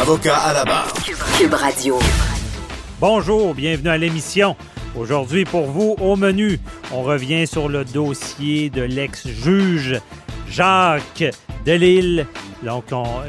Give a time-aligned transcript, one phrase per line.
[0.00, 0.92] Avocat à la barre.
[1.38, 1.98] Cube Radio.
[3.00, 4.56] Bonjour, bienvenue à l'émission.
[4.96, 6.58] Aujourd'hui, pour vous, au menu,
[6.92, 10.00] on revient sur le dossier de l'ex-juge
[10.50, 11.24] Jacques
[11.64, 12.26] Delille,
[12.62, 12.86] donc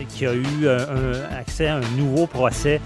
[0.10, 2.82] qui a eu un, accès à un nouveau procès.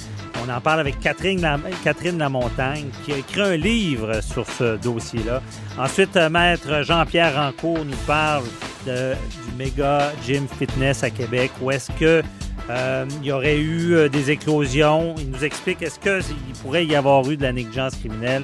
[0.45, 1.45] On en parle avec Catherine,
[1.83, 5.41] Catherine Lamontagne, qui a écrit un livre sur ce dossier-là.
[5.77, 8.43] Ensuite, euh, Maître Jean-Pierre Rancourt nous parle
[8.85, 12.23] du méga gym fitness à Québec, où est-ce que
[12.69, 15.15] euh, il y aurait eu euh, des éclosions.
[15.17, 18.43] Il nous explique est-ce qu'il pourrait y avoir eu de la négligence criminelle?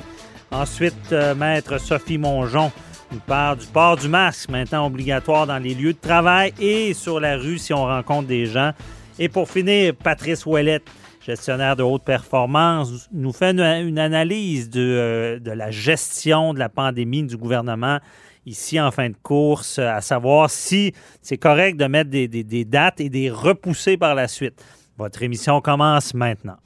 [0.52, 2.72] Ensuite, euh, Maître Sophie Mongeon
[3.12, 7.20] nous parle du port du masque, maintenant obligatoire dans les lieux de travail et sur
[7.20, 8.72] la rue si on rencontre des gens.
[9.20, 10.88] Et pour finir, Patrice Ouellette,
[11.24, 17.24] gestionnaire de haute performance, nous fait une, analyse de, de la gestion de la pandémie
[17.24, 18.00] du gouvernement
[18.46, 23.10] ici en fin de course, à savoir si c'est correct de mettre des, dates et
[23.10, 24.64] des repousser par la suite.
[24.98, 26.58] Votre émission commence maintenant.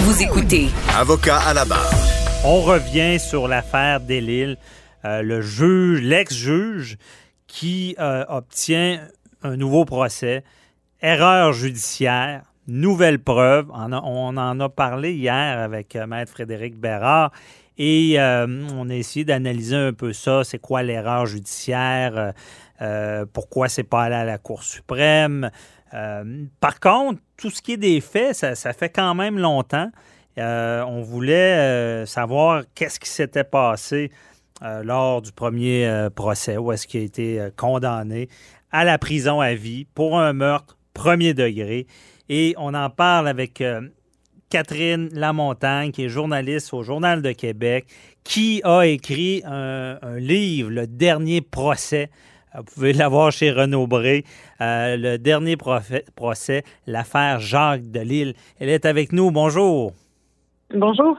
[0.00, 0.68] Vous écoutez.
[0.96, 1.92] Avocat à la barre.
[2.44, 4.56] On revient sur l'affaire Delille,
[5.04, 6.98] euh, le juge, l'ex-juge
[7.46, 9.00] qui euh, obtient
[9.42, 10.44] un nouveau procès,
[11.00, 13.70] erreur judiciaire, nouvelle preuve.
[13.72, 17.30] On, on en a parlé hier avec euh, Maître Frédéric Bérard.
[17.76, 20.44] Et euh, on a essayé d'analyser un peu ça.
[20.44, 22.16] C'est quoi l'erreur judiciaire?
[22.16, 22.32] Euh,
[22.82, 25.50] euh, pourquoi c'est pas allé à la Cour suprême?
[26.58, 29.92] par contre, tout ce qui est des faits, ça, fait quand même longtemps.
[30.36, 34.10] on voulait savoir qu'est-ce qui s'était passé
[34.60, 38.28] lors du premier procès, où est-ce qu'il a été condamné
[38.72, 41.86] à la prison à vie pour un meurtre premier degré.
[42.28, 43.62] Et on en parle avec
[44.50, 47.86] Catherine Lamontagne, qui est journaliste au Journal de Québec,
[48.22, 52.10] qui a écrit un, livre, Le dernier procès.
[52.56, 54.24] Vous pouvez l'avoir chez Renaud Bré.
[54.60, 58.34] Euh, le dernier procès, l'affaire Jacques Delille.
[58.60, 59.30] Elle est avec nous.
[59.30, 59.92] Bonjour.
[60.72, 61.18] Bonjour.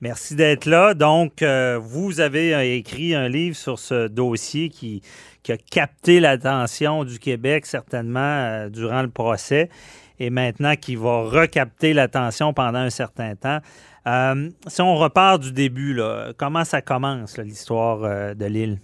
[0.00, 0.94] Merci d'être là.
[0.94, 5.02] Donc, euh, vous avez euh, écrit un livre sur ce dossier qui,
[5.48, 9.70] a capté l'attention du Québec, certainement, durant le procès
[10.18, 13.60] et maintenant qui va recapter l'attention pendant un certain temps.
[14.06, 16.00] Euh, si on repart du début,
[16.36, 18.78] comment ça commence, l'histoire euh, de l'île?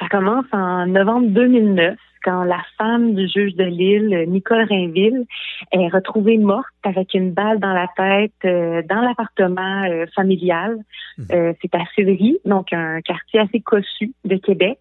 [0.00, 5.24] Ça commence en novembre 2009 quand la femme du juge de Lille, Nicole Rainville,
[5.72, 10.78] est retrouvée morte avec une balle dans la tête euh, dans l'appartement euh, familial.
[11.18, 11.26] Mhm.
[11.32, 14.78] Euh, c'est à Sillery, donc un quartier assez cossu de Québec.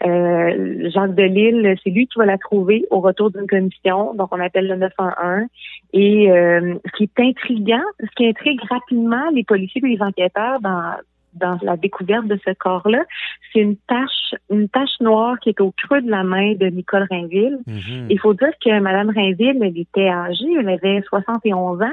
[0.00, 4.40] Jacques de Lille, c'est lui qui va la trouver au retour d'une commission, donc on
[4.40, 5.48] appelle le 911.
[5.92, 10.94] Et ce qui est intriguant, ce qui intrigue rapidement les policiers et les enquêteurs dans
[11.34, 13.04] dans la découverte de ce corps-là,
[13.52, 17.06] c'est une tache, une tache noire qui est au creux de la main de Nicole
[17.10, 17.58] Rainville.
[17.66, 18.06] Mhm.
[18.10, 21.86] Il faut dire que Madame Rainville, elle était âgée, elle avait 71 ans,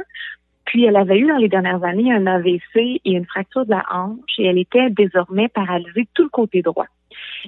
[0.65, 3.83] puis elle avait eu dans les dernières années un AVC et une fracture de la
[3.91, 6.87] hanche et elle était désormais paralysée tout le côté droit.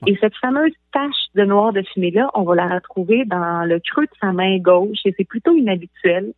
[0.05, 4.05] Et cette fameuse tache de noir de fumée-là, on va la retrouver dans le creux
[4.05, 6.33] de sa main gauche et c'est plutôt inhabituel.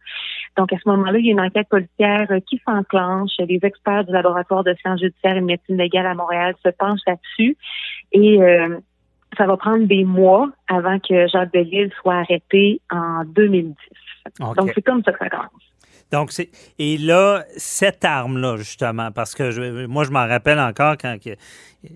[0.57, 3.31] Donc, à ce moment-là, il y a une enquête policière qui s'enclenche.
[3.39, 7.05] Les experts du laboratoire de sciences judiciaires et de médecine légale à Montréal se penchent
[7.05, 7.57] là-dessus
[8.13, 8.79] et euh,
[9.37, 13.75] ça va prendre des mois avant que Jacques Delisle soit arrêté en 2010.
[14.55, 15.68] Donc, c'est comme ça que ça commence.
[16.11, 16.49] Donc, c'est.
[16.79, 21.17] Et là, cette arme-là, justement, parce que moi, je m'en rappelle encore quand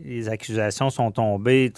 [0.06, 1.72] les accusations sont tombées,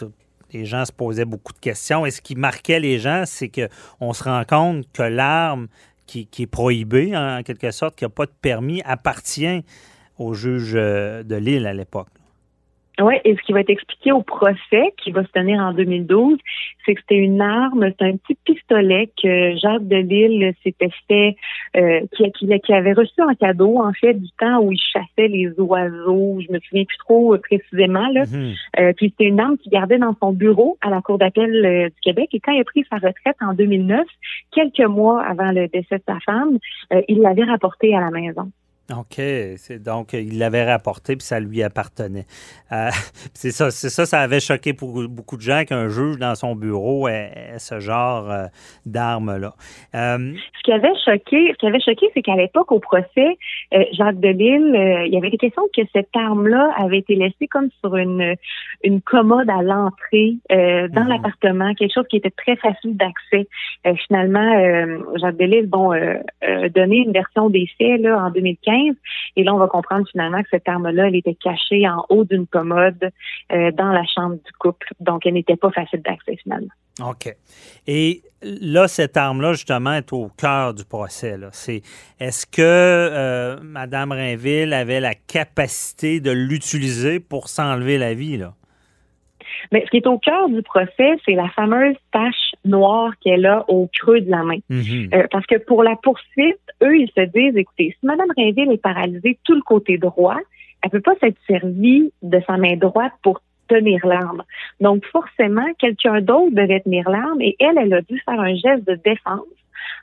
[0.51, 2.05] les gens se posaient beaucoup de questions.
[2.05, 5.67] Et ce qui marquait les gens, c'est qu'on se rend compte que l'arme
[6.05, 9.63] qui, est prohibée, en quelque sorte, qui n'a pas de permis, appartient
[10.17, 12.07] au juge euh, de l'île à l'époque.
[13.01, 16.37] Oui, et ce qui va être expliqué au procès qui va se tenir en 2012,
[16.85, 21.35] c'est que c'était une arme, c'est un petit pistolet que Jacques Delisle s'était fait,
[21.75, 25.49] euh, qui, qui, avait reçu en cadeau, en fait, du temps où il chassait les
[25.59, 26.39] oiseaux.
[26.39, 28.07] Je me souviens plus trop euh, précisément.
[28.09, 28.23] Là.
[28.25, 28.53] Mhm.
[28.79, 31.89] Euh, puis c'était une arme qu'il gardait dans son bureau à la Cour d'appel euh,
[31.89, 32.29] du Québec.
[32.33, 34.05] Et quand il a pris sa retraite en 2009,
[34.53, 36.59] quelques mois avant le décès de sa femme,
[37.07, 38.51] il l'avait rapporté à la maison.
[38.91, 39.19] OK.
[39.83, 42.25] Donc il l'avait rapporté puis ça lui appartenait.
[42.71, 42.89] Euh,
[43.33, 46.55] c'est ça, c'est ça, ça avait choqué pour beaucoup de gens qu'un juge dans son
[46.55, 48.45] bureau ait, ce genre euh,
[48.85, 49.53] d'arme-là.
[49.95, 53.37] Euh, ce qui avait choqué, ce qui avait choqué, c'est qu'à l'époque, au procès,
[53.93, 57.95] Jacques Delisle, il y avait des questions que cette arme-là avait été laissée comme sur
[57.95, 58.35] une,
[58.83, 61.07] une commode à l'entrée dans mhm.
[61.07, 63.47] l'appartement, quelque chose qui était très facile d'accès.
[64.07, 65.91] finalement, Jacques Delisle, bon,
[66.73, 68.74] donné une version des faits là, en 2015
[69.35, 72.47] et là, on va comprendre finalement que cette arme-là, elle était cachée en haut d'une
[72.47, 73.11] commode
[73.51, 74.87] euh, dans la chambre du couple.
[74.99, 76.71] Donc, elle n'était pas facile d'accès finalement.
[77.03, 77.35] OK.
[77.87, 81.37] Et là, cette arme-là, justement, est au cœur du procès.
[81.51, 81.81] C'est
[82.19, 88.53] est-ce que euh, Mme Rainville avait la capacité de l'utiliser pour s'enlever la vie, là?
[89.71, 93.65] Mais ce qui est au cœur du procès, c'est la fameuse tache noire qu'elle a
[93.69, 94.59] au creux de la main.
[94.69, 95.09] Mhm.
[95.13, 98.81] Euh, parce que pour la poursuite, eux, ils se disent, écoutez, si Mme Rainville est
[98.81, 100.37] paralysée tout le côté droit,
[100.81, 104.43] elle peut pas s'être servie de sa main droite pour tenir l'arme.
[104.79, 108.87] Donc, forcément, quelqu'un d'autre devait tenir l'arme et elle, elle a dû faire un geste
[108.87, 109.41] de défense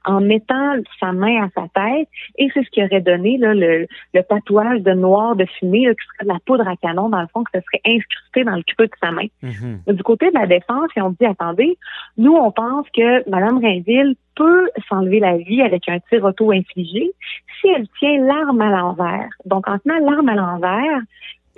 [0.04, 2.08] en mettant sa main à sa tête
[2.38, 5.94] et c'est ce qui aurait donné là, le, le tatouage de noir de fumée là,
[5.94, 8.56] qui serait de la poudre à canon dans le fond que ce serait incrusté dans
[8.56, 9.26] le creux de sa main.
[9.42, 9.94] Mhm.
[9.94, 11.76] Du côté de la défense, on dit attendez,
[12.16, 17.12] nous on pense que Mme Rainville peut s'enlever la vie avec un tir auto-infligé
[17.60, 19.28] si elle tient l'arme à l'envers.
[19.44, 21.00] Donc en tenant l'arme à l'envers,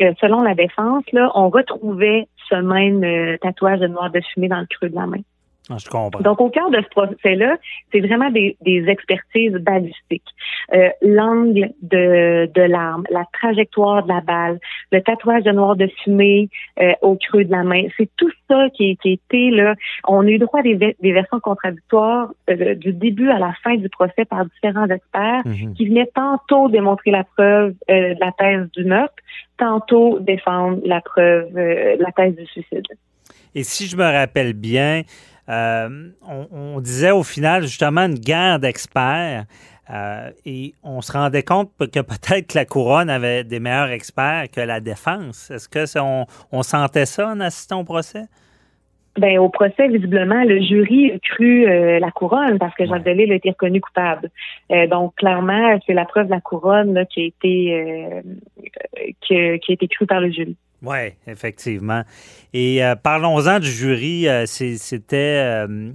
[0.01, 4.49] euh, selon la défense, là, on retrouvait ce même euh, tatouage de noir de fumée
[4.49, 5.21] dans le creux de la main.
[5.71, 6.21] Ah, je comprends.
[6.21, 7.57] Donc, au cœur de ce procès-là,
[7.91, 10.29] c'est vraiment des, des, expertises balistiques.
[10.75, 14.59] Euh, L'angle de, de l'arme, la trajectoire de la balle,
[14.93, 16.51] le tatouage de noir de fumée
[16.81, 19.75] euh, au creux de la main, c'est tout ça qui, qui était là.
[20.07, 23.77] On a eu droit à des, des versions contradictoires euh, du début à la fin
[23.77, 25.75] du procès par différents experts Mhm.
[25.75, 29.15] qui venaient tantôt démontrer la preuve de la thèse du meurtre,
[29.59, 32.87] tantôt défendre la preuve, la thèse du suicide.
[33.55, 35.03] Et si je me rappelle bien,
[35.49, 39.45] euh, on, disait au final justement une guerre d'experts.
[39.91, 44.47] Euh, et on se rendait compte que peut-être que la couronne avait des meilleurs experts
[44.51, 45.51] que la défense.
[45.51, 48.25] Est-ce que on, on, sentait ça en assistant au procès?
[49.17, 53.33] Ben, au procès, visiblement, le jury a cru euh, la couronne parce que Jacques Delisle
[53.33, 54.29] a été reconnu coupable.
[54.73, 58.23] Euh, donc, clairement, c'est la preuve de la couronne là, qui a été euh,
[59.21, 60.57] qui, qui, a été crue par le jury.
[60.83, 62.03] Oui, effectivement.
[62.53, 64.29] Et euh, parlons-en du jury.
[64.29, 65.93] Euh, C'était euh,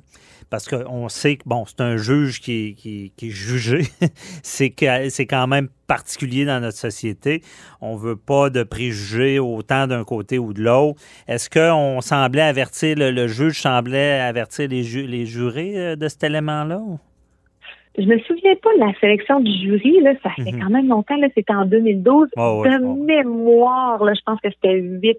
[0.49, 3.81] parce qu'on sait que bon, c'est un juge qui est, qui, qui est jugé.
[4.43, 7.41] c'est que c'est quand même particulier dans notre société.
[7.81, 10.99] On veut pas de préjugés autant d'un côté ou de l'autre.
[11.27, 16.23] Est-ce qu'on semblait avertir le, le, juge semblait avertir les, ju les jurés de cet
[16.23, 16.81] élément-là?
[17.97, 20.61] Je me souviens pas de la sélection du jury, là, ça fait Mhm.
[20.61, 22.29] quand même longtemps, là, c'était en 2012.
[22.37, 25.17] Oh, ouais, de mémoire, là, je pense que c'était huit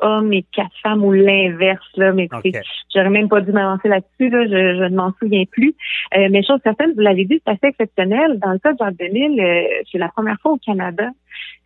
[0.00, 2.62] hommes et quatre femmes ou l'inverse, là, mais écoutez, OK.
[2.94, 5.74] j'aurais même pas dû m'avancer là-dessus, là, je, je ne m'en souviens plus.
[6.16, 8.38] Euh, mais chose certaine, vous l'avez dit, c'est assez exceptionnel.
[8.38, 11.08] Dans le cas de Jacques Delisle, euh, c'est la première fois au Canada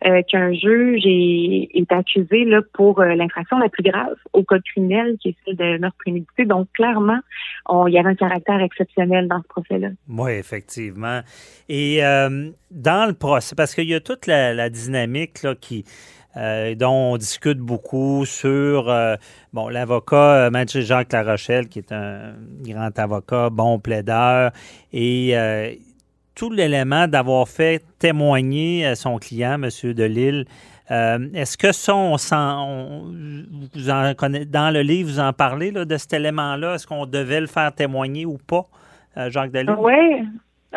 [0.05, 4.63] euh, qu'un juge est, est accusé là, pour euh, l'infraction la plus grave au code
[4.63, 6.45] criminel, qui est celle de meurtre prémédité.
[6.45, 7.19] Donc, clairement,
[7.67, 9.89] on- il y avait un caractère exceptionnel dans ce procès-là.
[10.09, 11.21] Oui, effectivement.
[11.69, 15.85] Et euh, dans le procès, parce qu'il y a toute la, la dynamique là, qui,
[16.37, 19.15] euh, dont on discute beaucoup sur euh,
[19.51, 24.51] bon l'avocat euh, Maître Jacques Larochelle, qui est un grand avocat, bon plaideur,
[24.93, 25.35] et
[26.35, 29.93] tout l'élément d'avoir fait témoigner son client, M.
[29.93, 30.45] Delille.
[30.89, 32.15] Est-ce que ça, on
[33.73, 36.75] vous en connaissez, dans le livre, vous en parlez là, de cet élément-là?
[36.75, 38.67] Est-ce qu'on devait le faire témoigner ou pas,
[39.29, 39.71] Jacques Delille?
[39.71, 40.23] Ouais.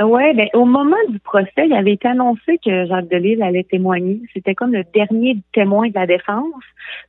[0.01, 4.21] Ouais, ben au moment du procès, il avait été annoncé que Jacques Delisle allait témoigner.
[4.33, 6.65] C'était comme le dernier témoin de la défense.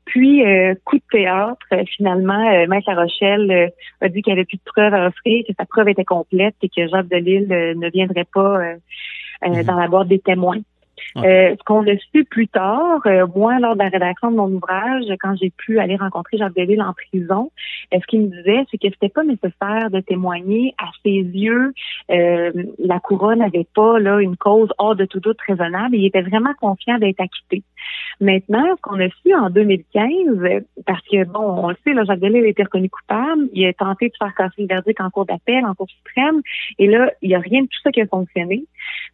[0.06, 3.68] Puis, euh, coup de théâtre, euh, finalement, euh, Maître La Rochelle euh,
[4.02, 6.56] a dit qu'il n'y avait plus de preuves à offrir, que sa preuve était complète
[6.62, 8.76] et que Jacques Delisle euh, ne viendrait pas euh,
[9.46, 9.64] euh, Mhm.
[9.64, 10.60] dans la boîte des témoins.
[11.18, 14.50] Euh, ce qu'on a su plus tard, euh, moi, lors de la rédaction de mon
[14.52, 17.52] ouvrage, quand j'ai pu aller rencontrer Jacques Delisle en prison,
[17.94, 21.74] euh, ce qu'il me disait, c'est que c'était pas nécessaire de témoigner à ses yeux.
[22.10, 25.96] la couronne n'avait pas là une cause hors de tout doute raisonnable.
[25.96, 27.64] Il était vraiment confiant d'être acquitté.
[28.22, 32.20] Maintenant, ce qu'on a su en 2015, parce que bon, on le sait, là, Jacques
[32.20, 33.50] Delisle a été reconnu coupable.
[33.54, 36.42] Il a tenté de faire casser le verdict en cour d'appel, en cour suprême,
[36.80, 38.66] et là, il n'y a rien de tout ça qui a fonctionné.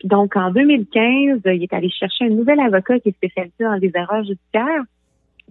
[0.04, 3.92] Donc, en 2015, il est allé chercher un nouvel avocat qui est spécialisé dans les
[3.96, 4.84] erreurs judiciaires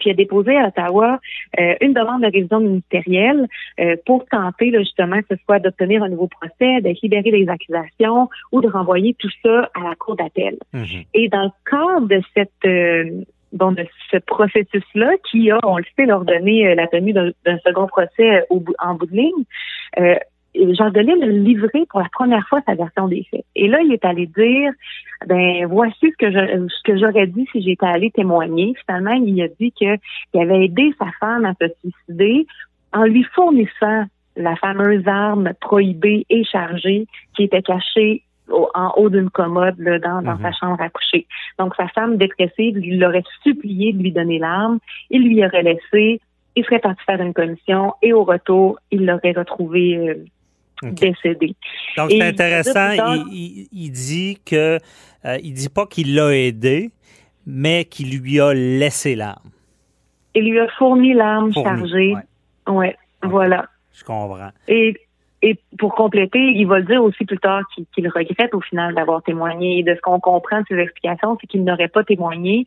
[0.00, 1.21] puis a déposé à Ottawa
[1.61, 3.47] euh, une demande de révision ministérielle
[3.79, 8.29] euh, pour tenter justement que ce soit d'obtenir un nouveau procès, de libérer les accusations
[8.50, 10.57] ou de renvoyer tout ça à la cour d'appel.
[10.75, 11.07] Mm-hmm.
[11.15, 13.23] Et dans le cadre de cette euh,
[13.53, 18.45] bon, de ce processus-là, qui a, on le sait, ordonné la tenue d'un second procès
[18.49, 23.09] au, en bout de ligne, Jean Delisle a livré pour la première fois sa version
[23.09, 23.45] des faits.
[23.54, 24.73] Et là, il est allé dire,
[25.26, 28.75] ben voici ce que je, ce que j'aurais dit si j'étais allé témoigner.
[28.87, 29.99] Finalement, il a dit qu'il
[30.35, 32.47] avait aidé sa femme à se suicider
[32.92, 34.04] en lui fournissant
[34.37, 38.23] la fameuse arme prohibée et chargée qui était cachée
[38.75, 40.54] en haut d'une commode là, dans, dans sa mhm.
[40.61, 41.26] chambre à coucher.
[41.59, 44.78] Donc sa femme dépressive lui l'aurait supplié de lui donner l'arme.
[45.11, 46.21] Il lui aurait laissé.
[46.57, 50.25] Il serait parti faire une commission et au retour, il l'aurait retrouvé euh,
[50.83, 51.55] décédé.
[51.97, 52.93] Donc, c'est intéressant.
[53.31, 54.79] il, dit que
[55.25, 56.91] euh, il dit pas qu'il l'a aidé,
[57.47, 59.51] mais qu'il lui a laissé l'arme.
[60.35, 62.15] Il lui a fourni l'arme chargée.
[62.69, 63.67] Oui, ouais, voilà.
[63.93, 64.51] Je comprends.
[64.69, 64.95] Et,
[65.43, 67.63] et pour compléter, il va le dire aussi plus tard
[67.95, 69.83] qu'il regrette au final d'avoir témoigné.
[69.83, 72.67] de ce qu'on comprend de ses explications, c'est qu'il n'aurait pas témoigné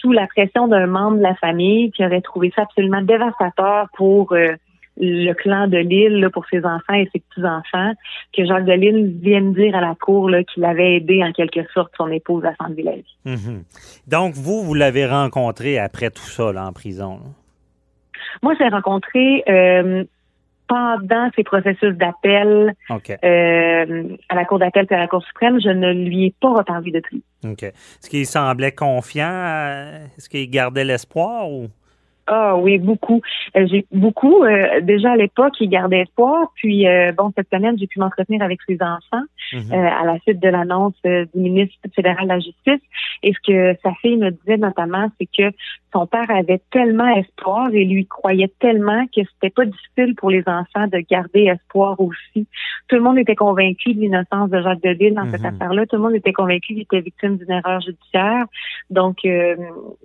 [0.00, 4.32] sous la pression d'un membre de la famille qui aurait trouvé ça absolument dévastateur pour
[4.32, 4.54] euh,
[4.98, 7.92] le clan de Lille pour ses enfants et ses petits-enfants,
[8.36, 11.92] que Jacques de Lille vienne dire à la cour qu'il avait aidé en quelque sorte
[11.96, 13.16] son épouse à s'enlever la vie.
[14.06, 17.20] Donc, vous, vous l'avez rencontré après tout ça là, en prison?
[18.42, 20.04] Moi, je l'ai rencontré euh,
[20.68, 25.60] pendant ses processus d'appel euh, à la Cour d'appel et à la Cour suprême.
[25.60, 27.00] Je ne lui ai pas retendu de.
[27.44, 27.62] OK.
[27.62, 30.00] Est-ce qu'il semblait confiant?
[30.16, 31.68] Est-ce qu'il gardait l'espoir ou?
[32.26, 33.22] Ah oui, beaucoup.
[33.56, 34.42] Euh, j'ai beaucoup.
[34.42, 36.48] Euh, déjà à l'époque, il gardait espoir.
[36.56, 39.72] Puis euh, bon, cette semaine, j'ai pu m'entretenir avec ses enfants mhm.
[39.72, 42.82] à la suite de l'annonce du ministre fédéral de la Justice.
[43.22, 45.54] Et ce que sa fille me disait notamment, c'est que
[45.92, 50.42] son père avait tellement espoir et lui croyait tellement que c'était pas difficile pour les
[50.46, 52.46] enfants de garder espoir aussi.
[52.88, 55.54] Tout le monde était convaincu de l'innocence de Jacques Deville dans cette mhm.
[55.54, 55.86] affaire-là.
[55.86, 58.44] Tout le monde était convaincu qu'il était victime d'une erreur judiciaire.
[58.90, 59.26] Donc,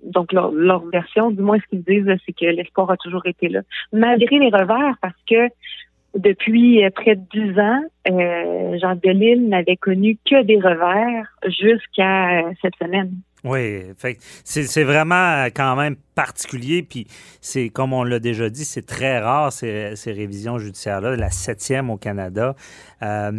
[0.03, 3.49] donc leur, leur version, du moins ce qu'ils disent c'est que l'espoir a toujours été
[3.49, 3.61] là.
[3.91, 5.49] Malgré les revers, parce que
[6.17, 12.41] depuis euh, près de dix ans, euh, Jean Delisle n'avait connu que des revers jusqu'à
[12.41, 13.13] euh, cette semaine.
[13.43, 13.81] Oui,
[14.43, 17.07] c'est vraiment quand même particulier, puis
[17.41, 21.97] c'est comme on l'a déjà dit, c'est très rare ces, révisions judiciaires-là, la septième au
[21.97, 22.55] Canada.
[23.01, 23.31] Euh,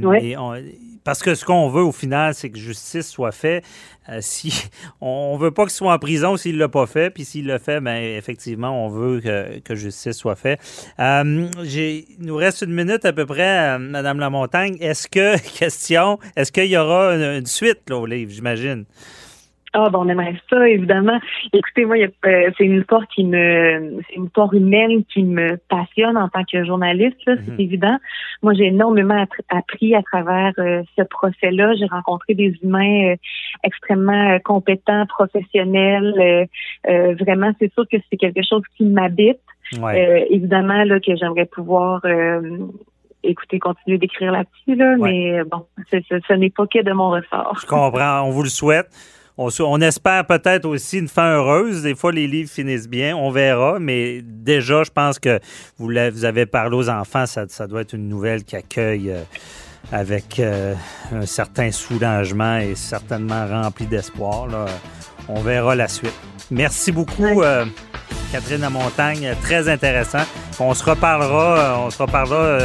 [1.04, 3.64] parce que ce qu'on veut au final, c'est que justice soit faite.
[4.08, 4.52] Euh, si
[5.00, 7.80] on veut pas qu'il soit en prison s'il l'a pas fait, puis s'il l'a fait,
[7.80, 10.60] ben effectivement, on veut que, justice soit faite.
[10.98, 14.76] Euh, il nous reste une minute à peu près, Madame Lamontagne.
[14.80, 18.84] Est-ce que question, est-ce qu'il y aura une, suite au livre, j'imagine?
[19.74, 21.18] Ah, bon, on aimerait ça, évidemment.
[21.52, 26.18] Écoutez, moi, euh, c'est une histoire qui me, c'est une histoire humaine qui me passionne
[26.18, 27.60] en tant que journaliste, c'est mhm.
[27.60, 27.96] évident.
[28.42, 31.72] Moi, j'ai énormément appris à travers euh, ce procès-là.
[31.78, 33.16] J'ai rencontré des humains euh,
[33.64, 36.48] extrêmement compétents, professionnels.
[36.84, 39.40] vraiment, c'est sûr que c'est quelque chose qui m'habite.
[40.30, 42.02] évidemment, là, que j'aimerais pouvoir
[43.24, 47.56] écoutez, continuer d'écrire là-dessus, là, mais bon, ce n'est pas que de mon ressort.
[47.62, 48.90] Je comprends, on vous le souhaite.
[49.38, 51.82] On, espère peut-être aussi une fin heureuse.
[51.82, 53.78] Des fois, les livres finissent bien, on verra.
[53.78, 55.40] Mais déjà, je pense que
[55.78, 59.22] vous, vous avez parlé aux enfants, ça, doit être une nouvelle qui accueille euh,
[59.90, 60.74] avec euh,
[61.12, 64.48] un certain soulagement et certainement rempli d'espoir.
[65.28, 66.14] On verra la suite.
[66.50, 67.64] Merci beaucoup, euh,
[68.32, 69.34] Catherine Montagne.
[69.42, 70.24] Très intéressant.
[70.60, 72.58] On se reparlera, on se reparlera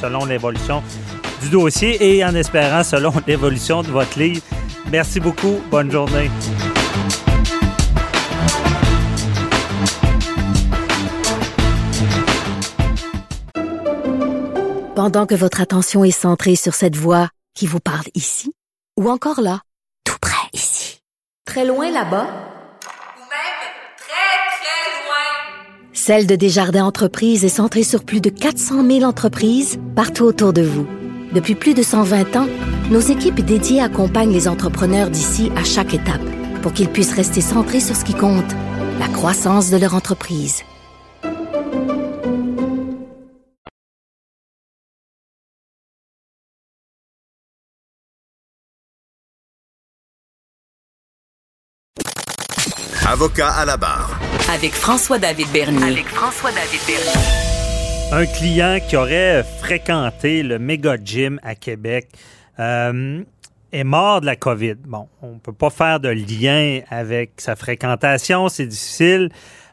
[0.00, 0.82] selon l'évolution
[1.44, 4.42] du dossier et en espérant selon l'évolution de votre livre.
[4.90, 5.60] Merci beaucoup.
[5.70, 6.30] Bonne journée.
[14.94, 18.52] Pendant que votre attention est centrée sur cette voix qui vous parle ici,
[18.98, 19.60] ou encore là,
[20.04, 21.00] tout près ici,
[21.44, 23.60] très loin là-bas, ou même
[23.98, 29.78] très, très loin, Celle de Desjardins Entreprises est centrée sur plus de 400 000 entreprises
[29.96, 30.86] partout autour de vous.
[31.34, 32.46] Depuis plus de 120 ans,
[32.92, 36.22] nos équipes dédiées accompagnent les entrepreneurs d'ici à chaque étape
[36.62, 38.52] pour qu'ils puissent rester centrés sur ce qui compte,
[39.00, 40.62] la croissance de leur entreprise.
[53.06, 54.20] Avocat à la barre.
[54.54, 55.82] Avec François-David Bernier.
[55.82, 57.53] Avec François-David Bernier.
[58.16, 62.06] Un client qui aurait fréquenté le méga gym à Québec
[62.60, 63.24] euh,
[63.72, 64.76] est mort de la COVID.
[64.86, 69.30] Bon, on ne peut pas faire de lien avec sa fréquentation, c'est difficile.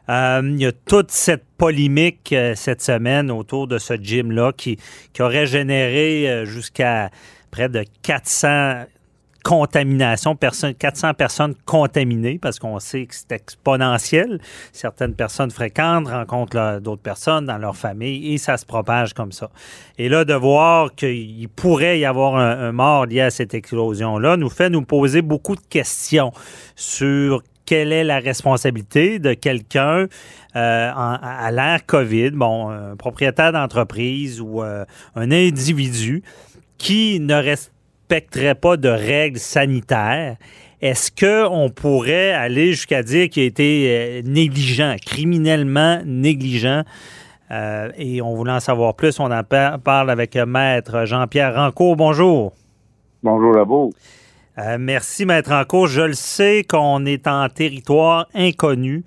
[0.08, 4.76] Euh, il y a toute cette polémique euh, cette semaine autour de ce gym-là qui,
[5.12, 7.10] qui aurait généré jusqu'à
[7.52, 8.86] près de 400
[9.42, 14.40] contaminations, personnes, 400 personnes contaminées, parce qu'on sait que c'est exponentiel.
[14.72, 19.50] Certaines personnes fréquentent, rencontrent d'autres personnes dans leur famille et ça se propage comme ça.
[19.98, 24.48] Et là, de voir qu'il pourrait y avoir un, mort lié à cette explosion-là nous
[24.48, 26.32] fait nous poser beaucoup de questions
[26.76, 30.06] sur quelle est la responsabilité de quelqu'un
[30.56, 34.84] euh, à l'ère COVID, bon, un propriétaire d'entreprise ou euh,
[35.14, 36.22] un individu
[36.78, 37.34] qui ne
[38.12, 40.36] respecterait pas de règles sanitaires.
[40.82, 46.82] Est-ce qu'on pourrait aller jusqu'à dire qu'il a été euh, négligent, criminellement négligent?
[47.50, 49.18] Euh, et on voulait en savoir plus.
[49.18, 51.96] On en par- parle avec euh, Maître Jean-Pierre Rancourt.
[51.96, 52.52] Bonjour.
[53.22, 53.94] Bonjour à vous.
[54.58, 55.86] Euh, merci, Maître Rancourt.
[55.86, 59.04] Je le sais qu'on est en territoire inconnu.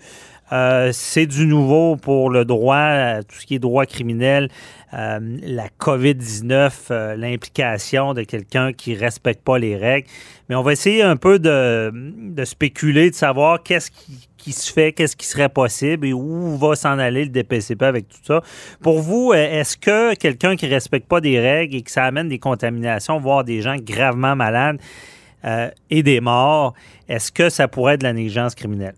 [0.51, 4.49] Euh, c'est du nouveau pour le droit, tout ce qui est droit criminel,
[4.93, 10.07] euh, la COVID-19, euh, l'implication de quelqu'un qui respecte pas les règles.
[10.47, 11.91] Mais on va essayer un peu de,
[12.43, 13.89] spéculer, de savoir qu'est-ce
[14.37, 18.07] qui, se fait, qu'est-ce qui serait possible et où va s'en aller le DPCP avec
[18.07, 18.41] tout ça.
[18.83, 22.37] Pour vous, est-ce que quelqu'un qui respecte pas des règles et que ça amène des
[22.37, 24.77] contaminations, voire des gens gravement malades
[25.89, 26.73] et des morts,
[27.07, 28.95] est-ce que ça pourrait être de la négligence criminelle?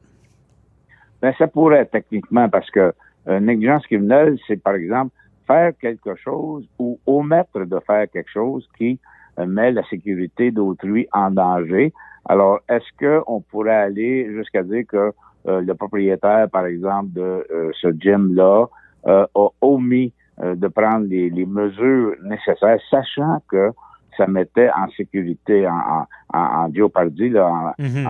[1.22, 2.94] Ben, ça pourrait techniquement parce que
[3.28, 5.12] euh, négligence criminelle, c'est par exemple
[5.48, 9.00] faire quelque chose ou omettre de faire quelque chose qui
[9.40, 11.94] euh, met la sécurité d'autrui en danger.
[12.30, 15.12] Alors, est-ce que on pourrait aller jusqu'à dire que
[15.48, 17.22] euh, le propriétaire, par exemple, de
[17.52, 18.66] euh, ce gym-là
[19.06, 19.26] a
[19.62, 20.12] omis
[20.44, 23.72] de prendre les, les mesures nécessaires, sachant que
[24.18, 28.08] ça mettait en sécurité, en, en, en, en là, en, Mhm.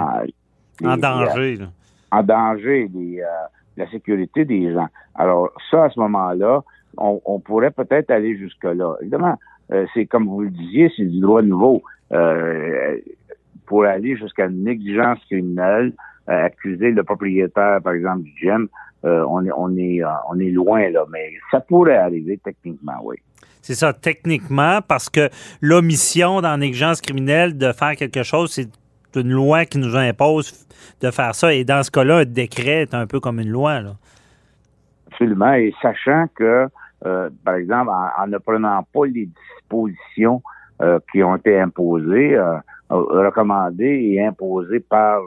[0.84, 1.56] en- danger.
[1.58, 1.66] là.
[2.12, 3.26] En danger les, euh,
[3.78, 4.88] la sécurité des gens.
[5.16, 6.64] Alors ça, à ce moment-là,
[6.98, 8.96] on, pourrait peut-être aller jusque-là.
[9.02, 9.38] Évidemment,
[9.72, 11.84] euh, c'est comme vous le disiez, c'est du droit nouveau.
[12.12, 12.98] Euh,
[13.66, 15.94] pour aller jusqu'à une négligence criminelle,
[16.30, 18.68] euh, accuser le propriétaire, par exemple, du gym,
[19.04, 23.18] on est loin là, mais ça pourrait arriver techniquement, oui.
[23.62, 25.30] C'est ça, techniquement, parce que
[25.62, 28.70] l'omission dans la négligence criminelle de faire quelque chose, c'est
[29.18, 30.66] une loi qui nous impose
[31.02, 31.54] de faire ça.
[31.54, 33.82] Et dans ce cas-là, un décret est un peu comme une loi.
[33.82, 33.92] Là.
[35.12, 35.54] Absolument.
[35.54, 36.68] Et sachant que,
[37.06, 39.28] euh, par exemple, en, en ne prenant pas les
[39.62, 40.42] dispositions
[40.82, 42.58] euh, qui ont été imposées, euh,
[42.90, 45.20] recommandées et imposées par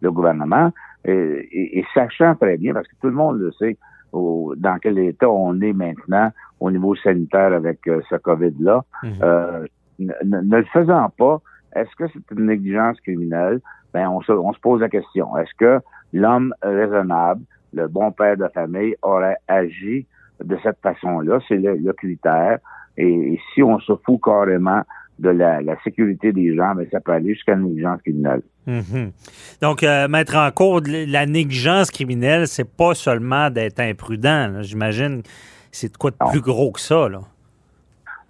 [0.00, 0.70] le, gouvernement,
[1.04, 1.10] et,
[1.50, 3.76] et- et sachant très bien, parce que tout le monde le sait,
[4.12, 9.66] au- dans quel état on est maintenant au niveau sanitaire avec ce COVID-là, Mhm.
[9.98, 11.40] ne le faisant pas,
[11.74, 13.60] est-ce que c'est une négligence criminelle?
[13.94, 15.36] Ben, on se, on se pose la question.
[15.36, 15.80] Est-ce que
[16.12, 20.06] l'homme raisonnable, le bon père de famille, aurait agi
[20.42, 21.38] de cette façon-là?
[21.48, 22.58] C'est le, le critère.
[22.96, 24.82] Et, et si on se fout carrément
[25.18, 28.42] de la, la sécurité des gens, ben, ça peut aller jusqu'à une négligence criminelle.
[28.66, 29.10] Mhm.
[29.62, 34.62] Donc, euh, mettre en cours la négligence criminelle, c'est pas seulement d'être imprudent.
[34.62, 35.22] J'imagine
[35.72, 36.30] c'est de quoi de Non.
[36.30, 37.08] plus gros que ça.
[37.08, 37.20] Là.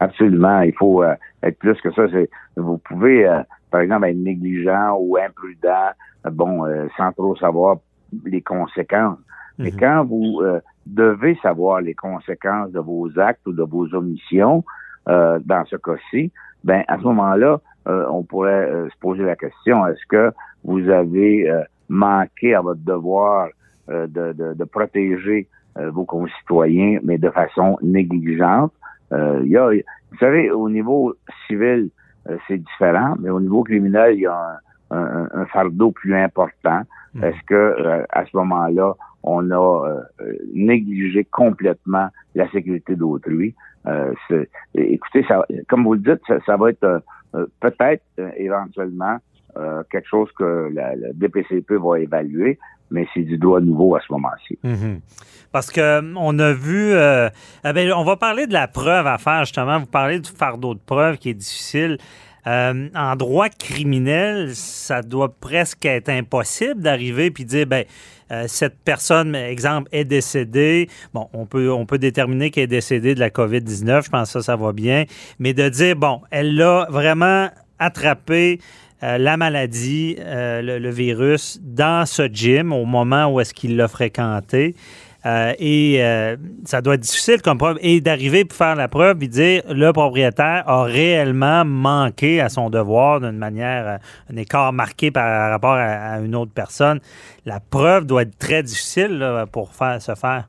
[0.01, 0.61] Absolument.
[0.63, 2.07] Il faut euh, être plus que ça.
[2.11, 5.91] C'est, vous pouvez, euh, par exemple, être négligent ou imprudent,
[6.31, 7.79] bon, euh, sans trop savoir
[8.25, 9.19] les conséquences.
[9.59, 9.77] Mais Mhm.
[9.81, 14.65] quand vous euh, devez savoir les conséquences de vos actes ou de vos omissions,
[15.09, 16.31] euh, dans ce cas-ci,
[16.65, 20.31] ben à ce moment-là, euh, on pourrait se poser la question est-ce que
[20.65, 23.49] vous avez euh, manqué à votre devoir
[23.89, 28.73] euh, de, de, de protéger euh, vos concitoyens, mais de façon négligente?
[29.12, 31.14] Y a, vous savez, au niveau
[31.47, 31.90] civil,
[32.29, 34.59] euh, c'est différent, mais au niveau criminel, il y a
[34.90, 36.83] un, un- un fardeau plus important.
[37.14, 37.25] Mhm.
[37.25, 39.55] Est-ce que euh, à ce moment-là, on a
[39.88, 43.55] euh, euh, négligé complètement la sécurité d'autrui?
[43.87, 44.12] Euh,
[44.75, 46.99] écoutez, ça, comme vous le dites, ça, ça va être euh,
[47.35, 49.16] euh, peut-être euh, éventuellement
[49.57, 52.59] euh, quelque chose que la, la DPCP va évaluer,
[52.90, 54.59] mais c'est du droit nouveau à ce moment-ci.
[54.62, 55.01] Mhm.
[55.53, 57.31] Parce que on a vu, euh,
[57.64, 59.79] eh ben, on va parler de la preuve à faire justement.
[59.79, 61.98] Vous parlez du fardeau de preuve qui est difficile.
[62.46, 67.85] Euh, en droit criminel, ça doit presque être impossible d'arriver puis dire, ben,
[68.31, 70.88] euh, cette personne, exemple, est décédée.
[71.12, 74.05] Bon, on peut, on peut déterminer qu'elle est décédée de la COVID-19.
[74.05, 75.05] Je pense que ça, ça va bien.
[75.38, 77.48] Mais de dire, bon, elle l'a vraiment
[77.79, 78.61] attrapé
[79.03, 83.89] euh, la maladie, le, le, virus, dans ce gym au moment où est-ce qu'il l'a
[83.89, 84.75] fréquenté.
[85.27, 87.79] Euh, et euh, ça doit être difficile comme preuve.
[87.81, 92.71] Et d'arriver pour faire la preuve et dire le propriétaire a réellement manqué à son
[92.71, 97.01] devoir d'une manière, euh, un écart marqué par rapport à, une autre personne.
[97.47, 100.49] La preuve doit être très difficile pour faire, se faire.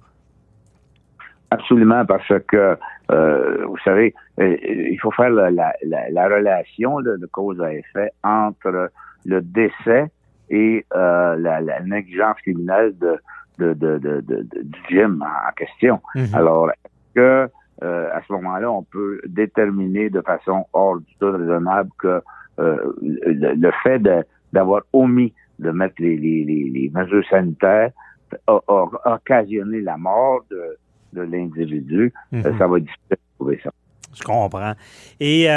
[1.51, 2.77] Absolument, parce que,
[3.09, 8.91] vous savez, il faut faire la, relation de cause à effet entre
[9.25, 10.11] le décès
[10.49, 13.19] et la, négligence criminelle de,
[13.57, 15.99] de, de, de, du gym en question.
[16.15, 16.27] Mhm.
[16.33, 17.49] Alors, est-ce que
[17.81, 22.21] euh, à ce moment-là, on peut déterminer de façon hors du tout raisonnable que
[22.59, 24.01] euh, le, fait
[24.51, 27.91] d'avoir omis de mettre les, les, les, mesures sanitaires
[28.47, 28.59] a,
[29.05, 30.77] occasionné la mort de,
[31.13, 32.45] de l'individu, mhm.
[32.45, 33.71] euh, ça va être difficile de trouver ça.
[34.13, 34.73] Je comprends.
[35.19, 35.47] Et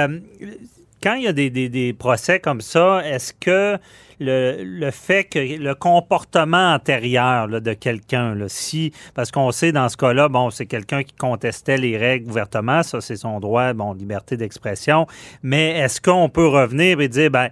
[1.03, 3.79] quand il y a des, des procès comme ça, est-ce que
[4.21, 10.29] le, fait que le comportement antérieur de quelqu'un, si, parce qu'on sait dans ce cas-là,
[10.29, 15.07] bon, c'est quelqu'un qui contestait les règles ouvertement, ça c'est son droit, bon, liberté d'expression,
[15.43, 17.49] mais est-ce qu'on peut revenir et dire, ben,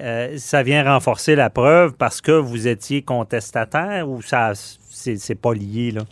[0.00, 5.54] euh, ça vient renforcer la preuve parce que vous étiez contestataire ou ça c'est pas
[5.54, 6.02] lié là?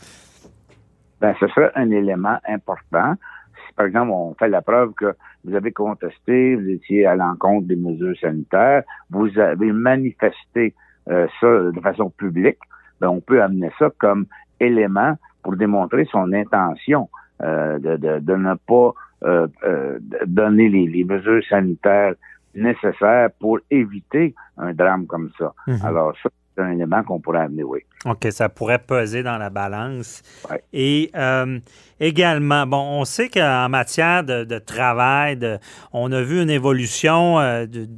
[1.21, 3.15] Ben, ce serait un élément important.
[3.55, 7.67] Si, par exemple, on fait la preuve que vous avez contesté, vous étiez à l'encontre
[7.67, 10.75] des mesures sanitaires, vous avez manifesté
[11.09, 12.59] euh, ça de façon publique,
[13.01, 14.27] ben, on peut amener ça comme
[14.61, 17.09] élément pour démontrer son intention
[17.43, 18.93] euh, de, de, ne pas
[19.25, 19.47] euh,
[20.27, 22.15] donner les, mesures sanitaires
[22.55, 25.55] nécessaires pour éviter un drame comme ça.
[25.67, 25.87] Mm-hmm.
[25.87, 26.29] Alors ça,
[26.59, 27.81] c'est un élément qu'on pourrait amener, oui.
[28.05, 30.23] OK, ça pourrait peser dans la balance.
[30.73, 31.59] Et euh,
[32.01, 35.39] également, bon, on sait qu'en matière de, travail,
[35.93, 37.89] on a vu une évolution euh, de,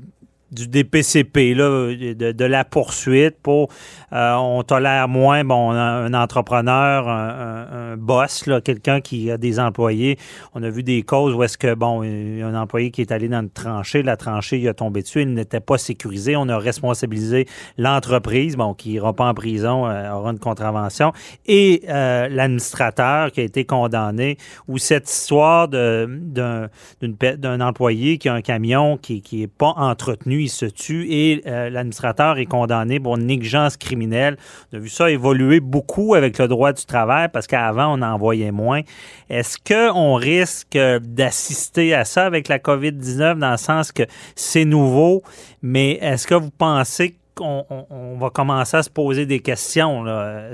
[0.52, 3.68] du DPCP, là, de, la poursuite pour
[4.12, 10.18] euh, on tolère moins bon un, entrepreneur, un, boss, là, quelqu'un qui a des employés.
[10.54, 13.40] On a vu des causes où est-ce que bon, un employé qui est allé dans
[13.40, 16.36] une tranchée, la tranchée il a tombé dessus, il n'était pas sécurisé.
[16.36, 17.46] On a responsabilisé
[17.78, 21.12] l'entreprise, bon, qui n'ira pas en prison, euh, aura une contravention,
[21.46, 24.36] et euh, l'administrateur qui a été condamné,
[24.68, 26.68] ou cette histoire d'un
[27.00, 31.70] d'un employé qui a un camion qui n'est pas entretenu il se tue et euh,
[31.70, 34.36] l'administrateur est condamné pour négligence criminelle.
[34.72, 38.18] On a vu ça évoluer beaucoup avec le droit du travail parce qu'avant, on en
[38.18, 38.80] voyait moins.
[39.28, 44.02] Est-ce qu'on risque d'assister à ça avec la COVID-19 dans le sens que
[44.34, 45.22] c'est nouveau,
[45.62, 50.04] mais est-ce que vous pensez qu'on va commencer à se poser des questions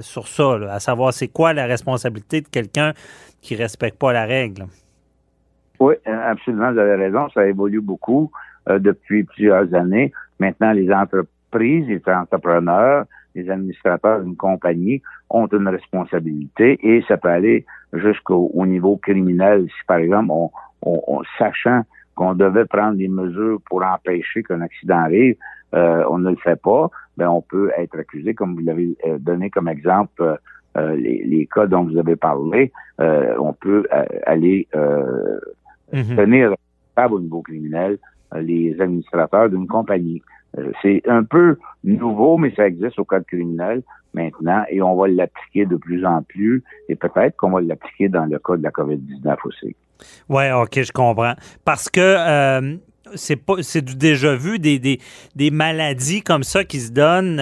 [0.01, 2.93] sur ça, à savoir c'est quoi la responsabilité de quelqu'un
[3.41, 4.67] qui ne respecte pas la règle?
[5.79, 8.31] Oui, absolument, vous avez raison, ça évolue beaucoup.
[8.69, 10.11] Euh, depuis plusieurs années.
[10.41, 13.05] Maintenant, les entreprises, les entrepreneurs,
[13.37, 19.67] les administrateurs d'une compagnie ont une responsabilité et ça peut aller jusqu'au niveau criminel.
[19.69, 20.51] Si, par exemple, on,
[20.83, 21.83] on, sachant
[22.17, 25.37] qu'on devait prendre des mesures pour empêcher qu'un accident arrive,
[25.75, 29.19] euh, on ne le fait pas, ben on peut être accusé, comme vous l'avez euh,
[29.19, 30.41] donné comme exemple,
[30.75, 33.87] les, les, cas dont vous avez parlé, on peut
[34.27, 36.17] aller mm-hmm.
[36.17, 36.55] tenir
[37.11, 37.97] au niveau criminel euh,
[38.41, 40.23] les administrateurs d'une compagnie.
[40.59, 43.83] Euh, c'est un peu nouveau, mais ça existe au code criminel
[44.15, 48.25] maintenant et on va l'appliquer de plus en plus et peut-être qu'on va l'appliquer dans
[48.25, 49.77] le cas de la COVID-19 aussi.
[50.29, 51.35] Oui, OK, je comprends.
[51.65, 52.77] Parce que euh,
[53.15, 57.41] c'est pas du déjà vu des, des, maladies comme ça qui se donnent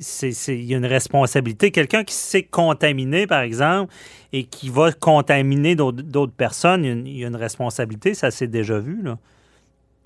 [0.00, 3.92] c'est il y a une responsabilité quelqu'un qui s'est contaminé par exemple
[4.32, 9.02] et qui va contaminer d'autres personnes il y, a une, responsabilité ça c'est déjà vu
[9.02, 9.18] là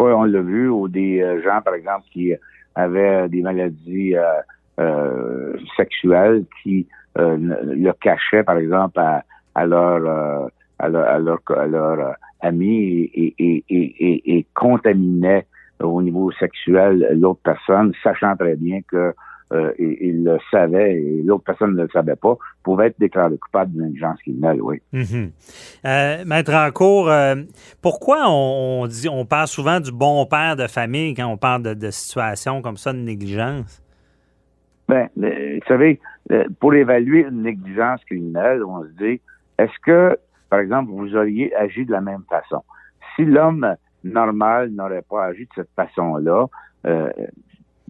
[0.05, 2.33] on l'a vu, ou des euh, gens, par exemple, qui
[2.75, 4.41] avaient des maladies euh,
[4.79, 6.87] euh, sexuelles qui
[7.17, 15.47] le cachaient, par exemple, à, à leur à leur, amis et, et, et, et, contaminaient
[15.83, 19.13] au niveau sexuel l'autre personne, sachant très bien que
[19.53, 23.73] euh, il, le savait et l'autre personne ne le savait pas, pouvait être déclaré coupable
[23.73, 24.81] d'une négligence criminelle, oui.
[24.93, 25.27] Mm
[26.25, 27.35] Maître Rancourt, euh,
[27.83, 31.91] pourquoi on, dit, on parle souvent du bon père de famille quand on parle de,
[31.91, 33.83] situations comme ça de négligence?
[34.89, 39.21] Ben, le- vous savez, euh, pour évaluer une négligence criminelle, on se dit,
[39.59, 40.17] est-ce que,
[40.49, 42.63] par exemple, vous auriez agi de la même façon?
[43.17, 46.47] Si l'homme normal n'aurait pas agi de cette façon-là,
[46.87, 47.11] euh,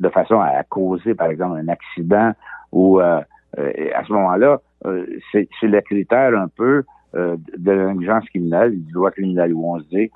[0.01, 2.33] de façon à causer, par exemple, un accident
[2.73, 3.21] ou euh,
[3.59, 6.85] euh, à ce moment-là, euh, c'est le critère un peu
[7.15, 10.11] de la négligence criminelle, du droit criminel où on se dit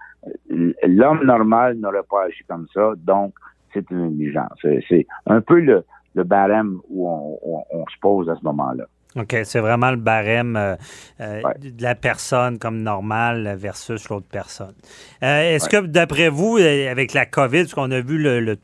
[0.86, 3.34] l'homme normal n'aurait pas agi comme ça, donc
[3.72, 4.52] c'est une négligence.
[4.88, 8.84] C'est- un peu le, le barème où on, on- on se pose à ce moment-là.
[9.16, 10.74] OK, c'est vraiment le barème euh,
[11.20, 11.54] euh, Ouais.
[11.70, 14.74] de la personne comme normale versus l'autre personne.
[15.22, 18.56] Euh, Est-ce que, d'après vous, avec la COVID, parce qu'on a vu le, le,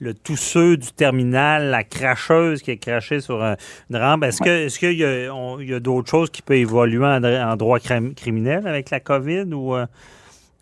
[0.00, 3.56] le tousseux du terminal, la cracheuse qui a craché sur un-
[3.90, 6.40] une rampe, est-ce que est-ce qu'il y a, on- il y a d'autres choses qui
[6.42, 9.84] peuvent évoluer en, en droit crim- criminel avec la COVID ou euh,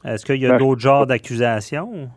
[0.04, 2.10] est-ce qu'il y a Ben, d'autres genres d'accusations?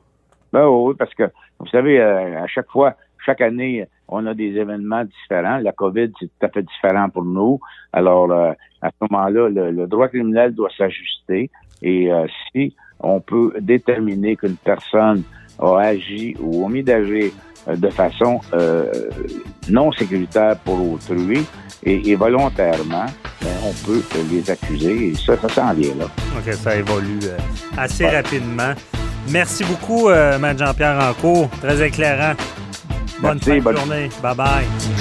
[0.52, 1.24] Ben oui, parce que
[1.60, 5.58] vous savez, euh, à chaque fois, chaque année, on a des événements différents.
[5.60, 7.60] La COVID, c'est tout à fait différent pour nous.
[7.94, 11.50] Alors, euh, à ce moment-là, le, le droit criminel doit s'ajuster.
[11.84, 12.10] Et
[12.52, 15.24] si on peut déterminer qu'une personne
[15.62, 17.32] a agi ou omis d'agir
[17.68, 18.86] euh, de façon euh,
[19.70, 21.46] non sécuritaire pour autrui
[21.84, 23.06] et, et volontairement,
[23.42, 25.08] ben, on peut les accuser.
[25.10, 26.06] Et ça, ça s'en vient là.
[26.38, 27.38] OK, ça évolue euh,
[27.78, 28.74] assez rapidement.
[29.30, 31.50] Merci beaucoup, euh, Maître Jean-Pierre Rancourt.
[31.62, 32.34] Très éclairant.
[33.22, 34.10] Bonne Merci, fin de bonne- journée.
[34.24, 35.01] Bye-bye.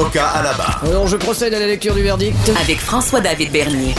[0.00, 0.82] Avocat à la barre.
[0.86, 2.34] Alors je procède à la lecture du verdict.
[2.58, 3.94] Avec François-David Bernier.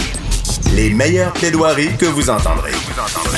[0.74, 2.72] Les meilleures plaidoiries que vous entendrez.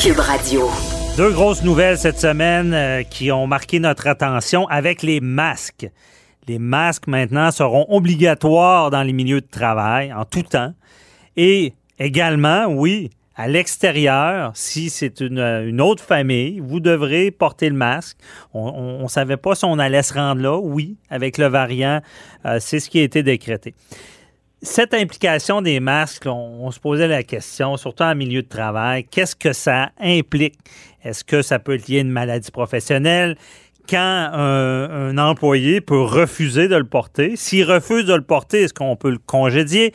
[0.01, 0.71] Cube Radio.
[1.17, 5.89] Deux grosses nouvelles cette semaine euh, qui ont marqué notre attention avec les masques.
[6.47, 10.73] Les masques maintenant seront obligatoires dans les milieux de travail en tout temps.
[11.35, 17.75] Et également, oui, à l'extérieur, si c'est une, une autre famille, vous devrez porter le
[17.75, 18.17] masque.
[18.53, 20.57] On ne savait pas si on allait se rendre là.
[20.57, 22.01] Oui, avec le variant,
[22.45, 23.73] euh, c'est ce qui a été décrété.
[24.61, 29.35] Cette implication des masques, on se posait la question, surtout en milieu de travail, qu'est-ce
[29.35, 30.55] que ça implique?
[31.03, 33.35] Est-ce que ça peut être lié à une maladie professionnelle?
[33.89, 38.73] Quand un, un employé peut refuser de le porter, s'il refuse de le porter, est-ce
[38.73, 39.93] qu'on peut le congédier?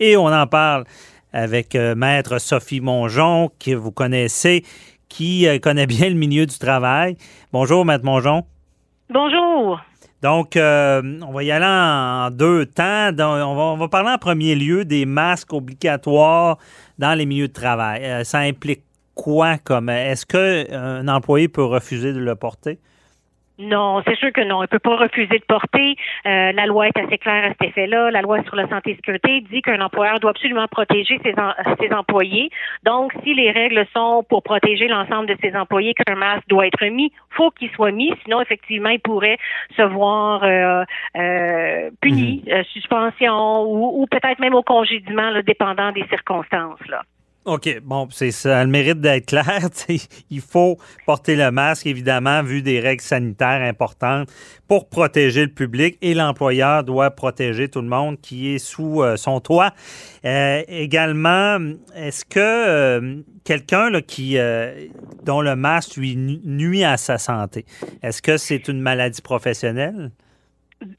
[0.00, 0.84] Et on en parle
[1.32, 4.64] avec euh, Maître Sophie Mongeon, que vous connaissez,
[5.08, 7.16] qui euh, connaît bien le milieu du travail.
[7.52, 8.44] Bonjour, Maître Mongeon.
[9.10, 9.80] Bonjour.
[10.20, 13.12] Donc, euh, on va y aller en deux temps.
[13.12, 16.58] Donc, on, va, on va parler en premier lieu des masques obligatoires
[16.98, 18.04] dans les milieux de travail.
[18.04, 18.82] Euh, ça implique
[19.14, 22.78] quoi comme est-ce qu'un employé peut refuser de le porter?
[23.60, 24.58] Non, c'est sûr que non.
[24.60, 25.96] Il ne peut pas refuser de porter.
[26.26, 28.10] Euh, la loi est assez claire à cet effet-là.
[28.12, 31.54] La loi sur la santé et sécurité dit qu'un employeur doit absolument protéger ses, en-
[31.80, 32.50] ses employés.
[32.84, 36.84] Donc, si les règles sont pour protéger l'ensemble de ses employés qu'un masque doit être
[36.86, 38.12] mis, faut qu'il soit mis.
[38.22, 39.38] Sinon, effectivement, il pourrait
[39.76, 40.84] se voir euh,
[41.16, 46.86] euh, puni, euh, suspension ou, ou peut-être même au congédiement, là, dépendant des circonstances.
[46.88, 47.02] Là.
[47.44, 49.60] OK, bon, c'est ça a le mérite d'être clair.
[50.30, 54.28] Il faut porter le masque, évidemment, vu des règles sanitaires importantes
[54.66, 59.16] pour protéger le public et l'employeur doit protéger tout le monde qui est sous euh,
[59.16, 59.72] son toit.
[60.26, 61.58] Euh, également,
[61.96, 64.36] est-ce que euh, quelqu'un qui
[65.24, 67.64] dont le masque lui nu- nuit à sa santé,
[68.02, 70.10] est-ce que c'est une maladie professionnelle?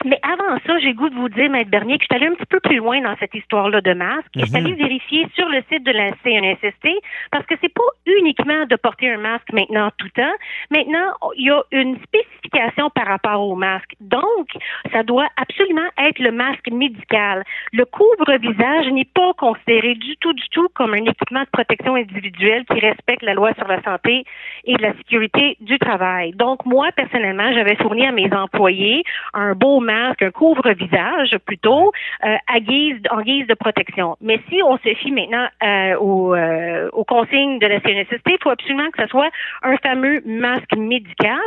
[0.03, 2.33] Mais avant ça, j'ai le goût de vous dire, Maître Bernier, que je suis allée
[2.33, 4.27] un petit peu plus loin dans cette histoire-là de masque.
[4.35, 6.87] Et je suis allée vérifier sur le site de la CNSST
[7.31, 10.35] parce que c'est pas uniquement de porter un masque maintenant tout temps.
[10.69, 13.93] Maintenant, il y a une spécification par rapport au masque.
[14.01, 14.49] Donc,
[14.91, 17.43] ça doit absolument être le masque médical.
[17.71, 22.65] Le couvre-visage n'est pas considéré du tout, du tout comme un équipement de protection individuelle
[22.65, 24.25] qui respecte la loi sur la santé
[24.65, 26.33] et la sécurité du travail.
[26.33, 31.91] Donc, moi, personnellement, j'avais fourni à mes employés un beau masque, un couvre-visage plutôt,
[32.25, 34.17] euh, à guise, en guise de protection.
[34.21, 38.37] Mais si on se fie maintenant euh, aux, euh, aux consignes de la CNSST, il
[38.41, 39.29] faut absolument que ce soit
[39.63, 41.39] un fameux masque médical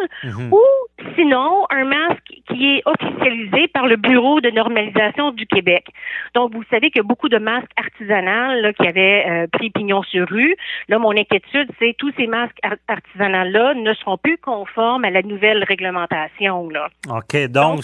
[0.50, 0.60] ou
[1.16, 5.86] sinon un masque qui est officialisé par le Bureau de normalisation du Québec.
[6.34, 10.56] Donc, vous savez que beaucoup de masques artisanaux qui avaient pris pignon sur rue.
[10.88, 12.58] Là, mon inquiétude, c'est tous ces masques
[12.88, 16.68] artisanaux-là ne seront plus conformes à la nouvelle réglementation.
[16.68, 16.88] Là.
[17.08, 17.80] OK, donc,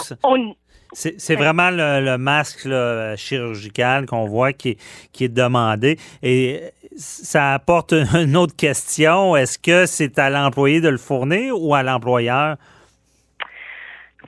[0.93, 2.69] c'est vraiment le, masque
[3.17, 4.79] chirurgical qu'on voit qui
[5.13, 5.99] qui est demandé.
[6.23, 6.63] Et
[6.97, 9.37] ça apporte une autre question.
[9.37, 12.57] Est-ce que c'est à l'employé de le fournir ou à l'employeur?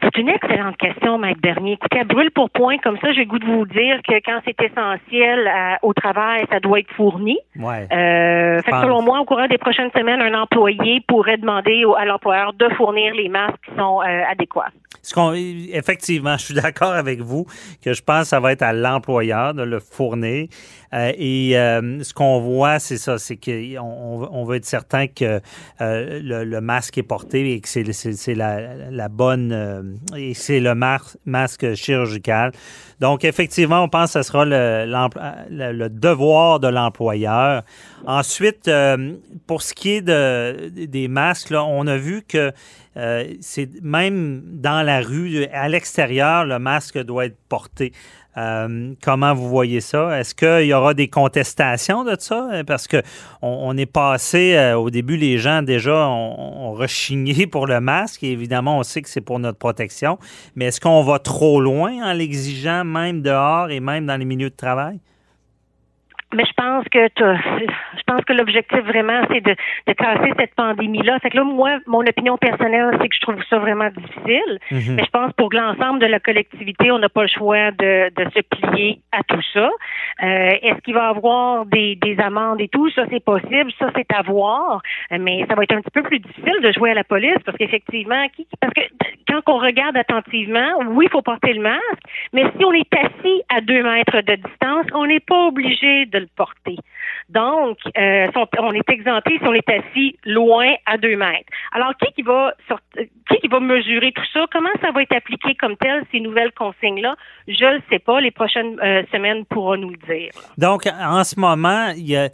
[0.03, 1.75] C'est une excellente question, Maître Bernier.
[1.75, 4.41] Écoutez, à brûle pour point, comme ça, j'ai le goût de vous dire que quand
[4.45, 5.51] c'est essentiel
[5.83, 7.39] au travail, ça doit être fourni.
[7.57, 7.87] Ouais.
[7.93, 12.05] Euh, fait que selon moi, au courant des prochaines semaines, un employé pourrait demander à
[12.05, 14.71] l'employeur de fournir les masques qui sont euh, adéquats.
[15.03, 17.47] Ce qu'on, effectivement, je suis d'accord avec vous
[17.83, 20.49] que je pense que ça va être à l'employeur de le fournir.
[20.93, 25.41] Euh, et euh, ce qu'on voit, c'est ça, c'est qu'on on veut être certain que
[25.81, 32.53] euh, le, masque est porté et que c'est la, bonne et c'est le masque chirurgical.
[32.99, 37.63] Donc, effectivement, on pense que ce sera le, devoir de l'employeur.
[38.07, 38.71] Ensuite,
[39.47, 42.53] pour ce qui est de, des masques, on a vu que
[43.41, 47.93] c'est même dans la rue, à l'extérieur, le masque doit être porté.
[48.41, 50.19] Euh, comment vous voyez ça?
[50.19, 52.49] Est-ce qu'il y aura des contestations de ça?
[52.67, 53.03] Parce que
[53.43, 58.23] on, est passé, euh, au début, les gens déjà ont, rechigné pour le masque.
[58.23, 60.19] Et évidemment, on sait que c'est pour notre protection.
[60.55, 64.51] Mais est-ce qu'on va trop loin en l'exigeant même dehors et même dans les milieux
[64.51, 65.01] de travail?
[66.33, 67.09] Mais je pense que
[68.11, 69.55] pense que l'objectif vraiment, c'est de,
[69.87, 71.19] de casser cette pandémie-là.
[71.21, 74.59] Fait que là, moi, mon opinion personnelle, c'est que je trouve ça vraiment difficile.
[74.71, 74.95] Mhm.
[74.97, 78.31] Mais je pense pour l'ensemble de la collectivité, on n'a pas le choix de, de
[78.31, 79.69] se plier à tout ça.
[80.23, 82.91] Euh, Est-ce qu'il va y avoir des, des amendes et tout?
[82.91, 83.71] Ça, c'est possible.
[83.79, 84.83] Ça, c'est à voir.
[85.11, 87.57] Mais ça va être un petit peu plus difficile de jouer à la police parce
[87.57, 88.27] qu'effectivement,
[88.61, 88.83] parce que
[89.29, 93.43] quand on regarde attentivement, oui, il faut porter le masque, mais si on est assis
[93.49, 96.77] à deux mètres de distance, on n'est pas obligé de le porter.
[97.29, 101.51] Donc, euh, on est exempté si on est assis loin à deux mètres.
[101.73, 102.55] Alors, qui qui va
[103.29, 104.47] qui qui va mesurer tout ça?
[104.51, 107.17] Comment ça va être appliqué comme tel, ces nouvelles consignes-là?
[107.47, 108.21] Je ne le sais pas.
[108.21, 110.31] Les prochaines euh, semaines pourront nous le dire.
[110.59, 112.29] Donc, en ce moment, il y a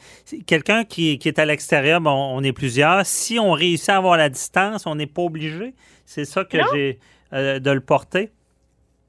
[0.46, 3.04] quelqu'un qui, est à l'extérieur, bon, on est plusieurs.
[3.04, 5.74] Si on réussit à avoir la distance, on n'est pas obligé.
[6.04, 6.98] C'est ça que j'ai
[7.32, 8.30] euh, de le porter?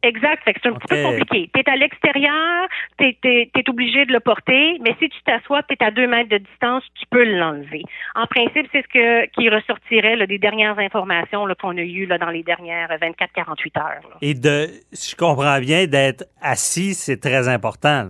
[0.04, 0.44] Exact.
[0.44, 1.50] Fait que c'est un petit peu compliqué.
[1.54, 5.74] Tu es à l'extérieur, tu es, obligé de le porter, mais si tu t'assois, tu
[5.74, 7.84] es à deux mètres de distance, tu peux l'enlever.
[8.16, 12.30] En principe, c'est ce que qui ressortirait des dernières informations qu'on a eues là, dans
[12.30, 14.18] les dernières 24-48 heures.
[14.22, 18.10] Et de, si je comprends bien, d'être assis, c'est très important.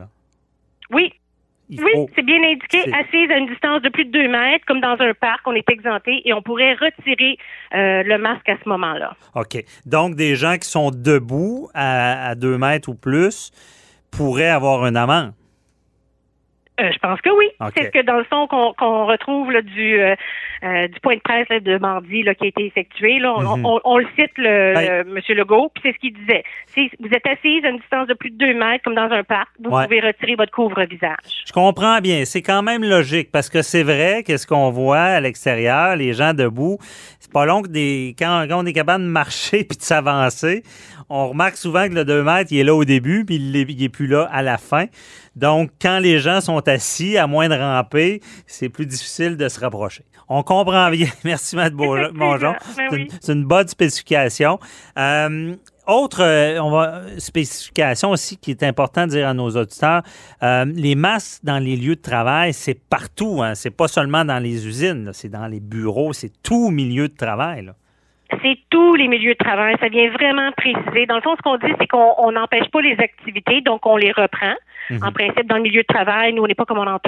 [0.89, 1.13] Oui,
[1.69, 4.95] oui, c'est bien indiqué, assise à une distance de plus de deux mètres, comme dans
[4.99, 7.37] un parc, on est exempté et on pourrait retirer
[7.73, 9.15] euh, le masque à ce moment-là.
[9.35, 9.63] OK.
[9.85, 13.51] Donc, des gens qui sont debout à, à deux mètres ou plus
[14.11, 15.33] pourraient avoir une amende.
[16.79, 17.47] Euh, je pense que oui.
[17.75, 20.15] C'est ce que dans le son qu'on retrouve du euh,
[20.63, 23.19] euh, du point de presse de mardi là, qui a été effectué.
[23.19, 23.99] Là, on, mhm.
[23.99, 26.43] le cite le, ben Monsieur Legault, puis c'est ce qu'il disait.
[26.67, 29.23] Si vous êtes assise à une distance de plus de deux mètres, comme dans un
[29.23, 31.43] parc, vous pouvez retirer votre couvre-visage.
[31.45, 32.25] Je comprends bien.
[32.25, 36.33] C'est quand même logique parce que c'est vrai qu'est-ce qu'on voit à l'extérieur, les gens
[36.33, 36.77] debout,
[37.19, 40.63] c'est pas long que des quand, quand on est capable de marcher puis de s'avancer,
[41.09, 43.89] on remarque souvent que le 2 mètres, il est là au début, puis il n'est
[43.89, 44.85] plus là à la fin.
[45.35, 49.59] Donc, quand les gens sont assis, à moins de ramper, c'est plus difficile de se
[49.59, 50.03] rapprocher.
[50.27, 51.07] On comprend bien.
[51.23, 52.11] Merci, Matt Mongeon.
[52.77, 54.59] Ben c'est une, bonne spécification.
[54.97, 55.55] Euh,
[55.87, 60.03] autre euh, on va, spécification aussi qui est important de dire à nos auditeurs,
[60.43, 63.41] euh, les masques dans les lieux de travail, c'est partout.
[63.41, 67.15] Hein, c'est pas seulement dans les usines, c'est dans les bureaux, c'est tout milieu de
[67.15, 67.65] travail.
[67.65, 67.75] Là
[68.41, 69.75] c'est tous les milieux de travail.
[69.79, 71.05] Ça vient vraiment préciser.
[71.05, 74.11] Dans le fond, ce qu'on dit, c'est qu'on n'empêche pas les activités, donc on les
[74.11, 74.55] reprend.
[74.89, 75.03] Mhm.
[75.03, 76.99] En principe, dans le milieu de travail, nous, on n'est pas comme en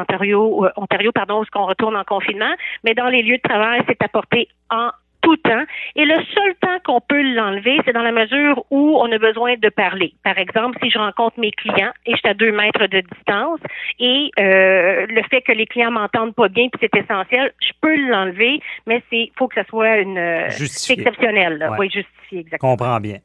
[0.00, 2.52] Ontario, euh, Ontario, pardon, où on retourne en confinement,
[2.84, 5.64] mais dans les lieux de travail, c'est apporté en tout temps.
[5.96, 9.54] Et le seul temps qu'on peut l'enlever, c'est dans la mesure où on a besoin
[9.56, 10.14] de parler.
[10.24, 13.60] Par exemple, si je rencontre mes clients et je suis à deux mètres de distance
[13.98, 17.96] et euh, le fait que les clients m'entendent pas bien, puis c'est essentiel, je peux
[18.08, 21.70] l'enlever, mais c'est faut que ça soit une exceptionnel.
[21.78, 22.72] Oui, justifié, exactement.
[22.72, 23.18] Comprends bien.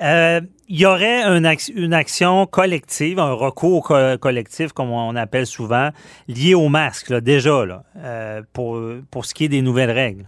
[0.00, 5.90] Euh, il y aurait une, action collective, un recours collectif, comme on appelle souvent,
[6.28, 10.26] lié au masque, là, déjà, là, euh, pour, pour ce qui est des nouvelles règles?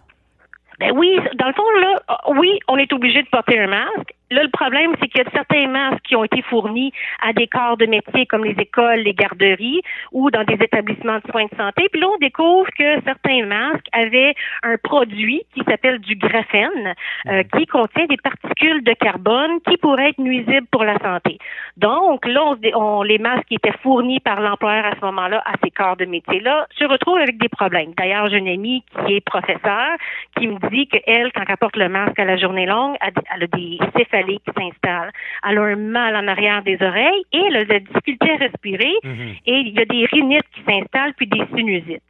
[0.80, 2.00] Ben oui, dans le fond, là,
[2.38, 4.14] oui, on est obligé de porter un masque.
[4.32, 7.48] Là, le problème, c'est qu'il y a certains masques qui ont été fournis à des
[7.48, 11.56] corps de métier comme les écoles, les garderies ou dans des établissements de soins de
[11.56, 11.88] santé.
[11.90, 16.94] Puis là, on découvre que certains masques avaient un produit qui s'appelle du graphène,
[17.26, 21.38] euh, qui contient des particules de carbone qui pourraient être nuisibles pour la santé.
[21.76, 25.72] Donc, là, on, les masques qui étaient fournis par l'employeur à ce moment-là à ces
[25.72, 27.94] corps de métier-là se retrouvent avec des problèmes.
[27.96, 29.96] D'ailleurs, j'ai une amie qui est professeure
[30.38, 33.46] qui me dit qu'elle, quand elle porte le masque à la journée longue, elle a
[33.48, 33.78] des
[34.26, 35.12] qui s'installent.
[35.48, 38.36] Elle a un mal en arrière des oreilles et elle a de la difficulté à
[38.36, 39.34] respirer mhm.
[39.46, 42.02] et il y a des rhinites qui s'installent puis des sinusites.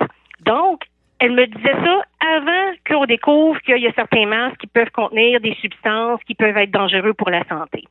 [0.44, 0.82] Donc,
[1.20, 2.02] elle me disait ça
[2.34, 6.56] avant qu'on découvre qu'il y a certains masques qui peuvent contenir des substances qui peuvent
[6.56, 7.84] être dangereuses pour la santé.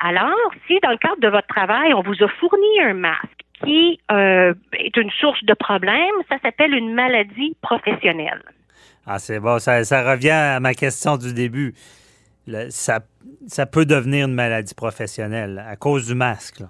[0.00, 4.00] Alors, si dans le cadre de votre travail, on vous a fourni un masque qui
[4.10, 8.42] euh, est une source de problème, ça s'appelle une maladie professionnelle.
[9.06, 11.74] Ah, c'est bon, ça, ça, revient à ma question du début.
[12.70, 13.00] Ça,
[13.46, 16.62] ça peut devenir une maladie professionnelle à cause du masque.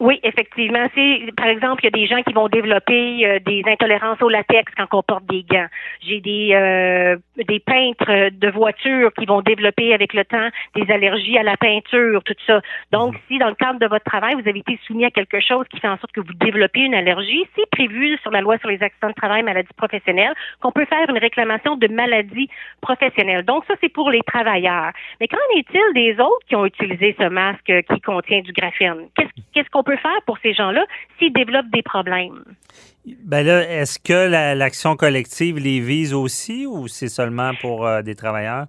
[0.00, 0.86] Oui, effectivement.
[0.94, 4.28] C'est, par exemple, il y a des gens qui vont développer euh, des intolérances au
[4.28, 5.68] latex quand on porte des gants.
[6.00, 11.38] J'ai des euh, des peintres de voitures qui vont développer avec le temps des allergies
[11.38, 12.60] à la peinture, tout ça.
[12.90, 13.20] Donc, mhm.
[13.28, 15.78] si dans le cadre de votre travail, vous avez été soumis à quelque chose qui
[15.78, 18.82] fait en sorte que vous développez une allergie, c'est prévu sur la loi sur les
[18.82, 22.48] accidents de travail, maladies professionnelles, qu'on peut faire une réclamation de maladie
[22.80, 23.44] professionnelle.
[23.44, 24.90] Donc, ça, c'est pour les travailleurs.
[25.20, 29.08] Mais qu'en est-il des autres qui ont utilisé ce masque qui contient du graphène?
[29.16, 30.84] Qu'est-ce, qu'est-ce qu'on peut faire pour ces gens-là
[31.18, 32.42] s'ils développent des problèmes?
[33.24, 38.14] Ben là, est-ce que l'action collective les vise aussi ou c'est seulement pour euh, des
[38.14, 38.66] travailleurs?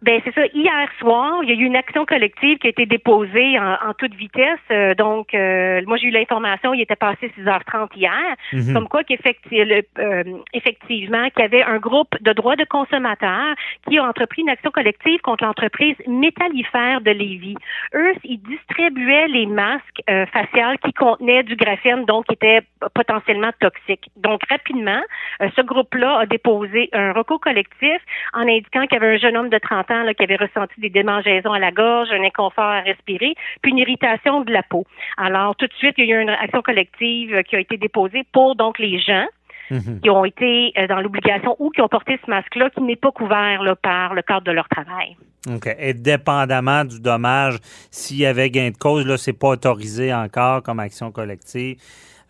[0.00, 0.42] Ben c'est ça.
[0.54, 4.14] Hier soir, il y a eu une action collective qui a été déposée en, toute
[4.14, 4.60] vitesse.
[4.70, 8.74] Euh, donc, euh, moi j'ai eu l'information, il était passé 6h30 hier, mhm.
[8.74, 10.22] comme quoi qu'effectivement, euh,
[10.52, 13.56] effectivement, qu'il y avait un groupe de droits de consommateurs
[13.88, 17.56] qui a entrepris une action collective contre l'entreprise métallifère de Lévis.
[17.94, 22.60] Eux, ils distribuaient les masques faciales qui contenaient du graphène, donc qui étaient
[22.94, 24.10] potentiellement toxiques.
[24.16, 25.00] Donc, rapidement,
[25.40, 28.00] ce groupe-là a déposé un recours collectif
[28.32, 31.52] en indiquant qu'il y avait un jeune homme de 30 qui avait ressenti des démangeaisons
[31.52, 34.84] à la gorge, un inconfort à respirer, puis une irritation de la peau.
[35.16, 38.24] Alors, tout de suite, il y a eu une action collective qui a été déposée
[38.32, 39.26] pour donc les gens
[39.70, 40.00] mhm.
[40.00, 43.12] qui ont été euh, dans l'obligation ou qui ont porté ce masque-là qui n'est pas
[43.12, 45.16] couvert par le cadre de leur travail.
[45.48, 45.68] OK.
[45.78, 47.58] Et dépendamment du dommage,
[47.90, 51.76] s'il y avait gain de cause, là, c'est pas autorisé encore comme action collective.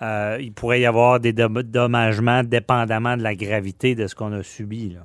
[0.00, 4.42] Euh, il pourrait y avoir des dommagements dépendamment de la gravité de ce qu'on a
[4.42, 4.90] subi.
[4.90, 5.00] Là.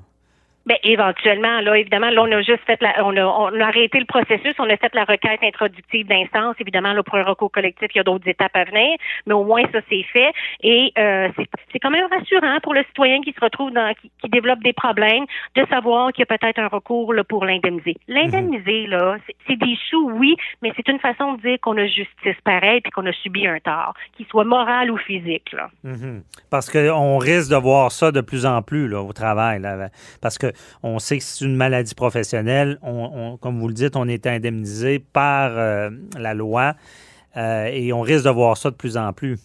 [0.65, 3.99] Ben, éventuellement, là, évidemment, là, on a juste fait la, on a, on a arrêté
[3.99, 6.55] le processus, on a fait la requête introductive d'instance.
[6.59, 9.43] Évidemment, là, pour un recours collectif, il y a d'autres étapes à venir, mais au
[9.43, 10.31] moins ça c'est fait.
[10.61, 11.27] Et euh,
[11.71, 15.25] c'est quand même rassurant pour le citoyen qui se retrouve dans, qui, développe des problèmes,
[15.55, 17.97] de savoir qu'il y a peut-être un recours là, pour l'indemniser.
[18.07, 22.39] L'indemniser, là, c'est des sous, oui, mais c'est une façon de dire qu'on a justice
[22.45, 25.51] pareil puis qu'on a subi un tort, qu'il soit moral ou physique.
[25.51, 25.69] Là.
[25.85, 26.21] Mm-hmm.
[26.49, 29.59] Parce qu'on risque de voir ça de plus en plus là, au travail.
[29.59, 29.89] Là,
[30.21, 30.52] parce que
[30.83, 32.79] on sait que c'est une maladie professionnelle.
[32.81, 36.75] On, comme vous le dites, on est indemnisé par euh, la loi
[37.37, 39.39] euh, et on risque de voir ça de plus en plus.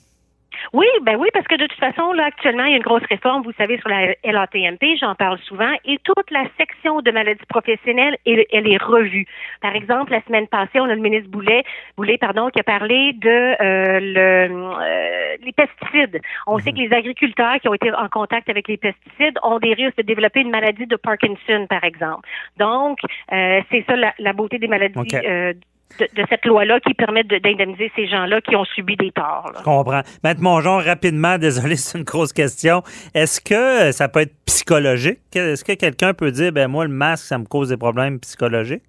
[0.73, 3.05] Oui, ben oui, parce que de toute façon, là, actuellement, il y a une grosse
[3.09, 7.45] réforme, vous savez, sur la LATMP, j'en parle souvent, et toute la section de maladies
[7.49, 9.27] professionnelles, elle, est revue.
[9.61, 11.65] Par exemple, la semaine passée, on a le ministre Boulet,
[11.97, 16.21] Boulet, pardon, qui a parlé de euh, le, les pesticides.
[16.47, 16.77] On sait mhm.
[16.77, 20.03] que les agriculteurs qui ont été en contact avec les pesticides ont des risques de
[20.03, 22.29] développer une maladie de Parkinson, par exemple.
[22.57, 22.99] Donc,
[23.33, 25.53] euh, c'est ça la, beauté des maladies euh,
[25.99, 29.53] de, cette loi-là qui permet d'indemniser ces gens-là qui ont subi des torts.
[29.59, 30.03] Je comprends.
[30.23, 32.83] Maître Mongeon, rapidement, désolé, c'est une grosse question.
[33.15, 35.21] Est-ce que ça peut être psychologique?
[35.35, 38.83] Est-ce que quelqu'un peut dire, ben moi, le masque, ça me cause des problèmes psychologiques?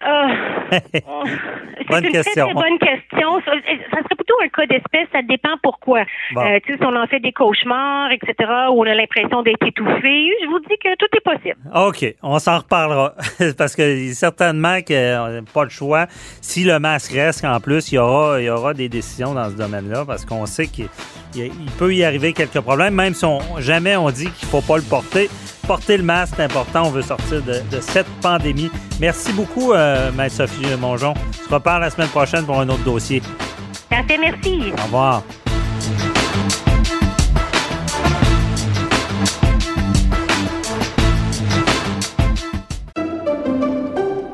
[0.00, 0.28] Ah.
[1.88, 2.44] bonne une question.
[2.46, 3.40] Très, bonne question.
[3.44, 5.08] Ça, serait plutôt un cas d'espèce.
[5.12, 6.00] Ça dépend pourquoi.
[6.00, 8.34] Euh, tu sais, si on en fait des cauchemars, etc.,
[8.70, 11.58] ou on a l'impression d'être étouffé, je vous dis que tout est possible.
[11.74, 12.14] OK.
[12.22, 13.14] On s'en reparlera.
[13.58, 16.06] Parce que certainement qu'on n'a pas le choix.
[16.40, 19.50] Si le masque reste, en plus, il y aura, il y aura des décisions dans
[19.50, 20.88] ce domaine-là parce qu'on sait qu'il
[21.78, 24.76] peut y arriver quelques problèmes, même si on, jamais on dit qu'il ne faut pas
[24.76, 25.28] le porter
[25.68, 26.86] porter le masque, c'est important.
[26.86, 28.70] On veut sortir de, cette pandémie.
[29.00, 31.12] Merci beaucoup, euh, Maître Sophie Mongeon.
[31.12, 33.22] On se reparle la semaine prochaine pour un autre dossier.
[33.90, 34.72] Parfait, merci.
[34.72, 35.22] Au revoir.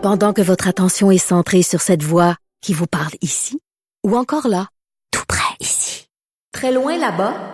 [0.02, 3.58] Pendant que votre attention est centrée sur cette voix qui vous parle ici,
[4.06, 4.68] ou encore là,
[5.10, 6.08] tout près ici,
[6.52, 7.53] très loin là-bas,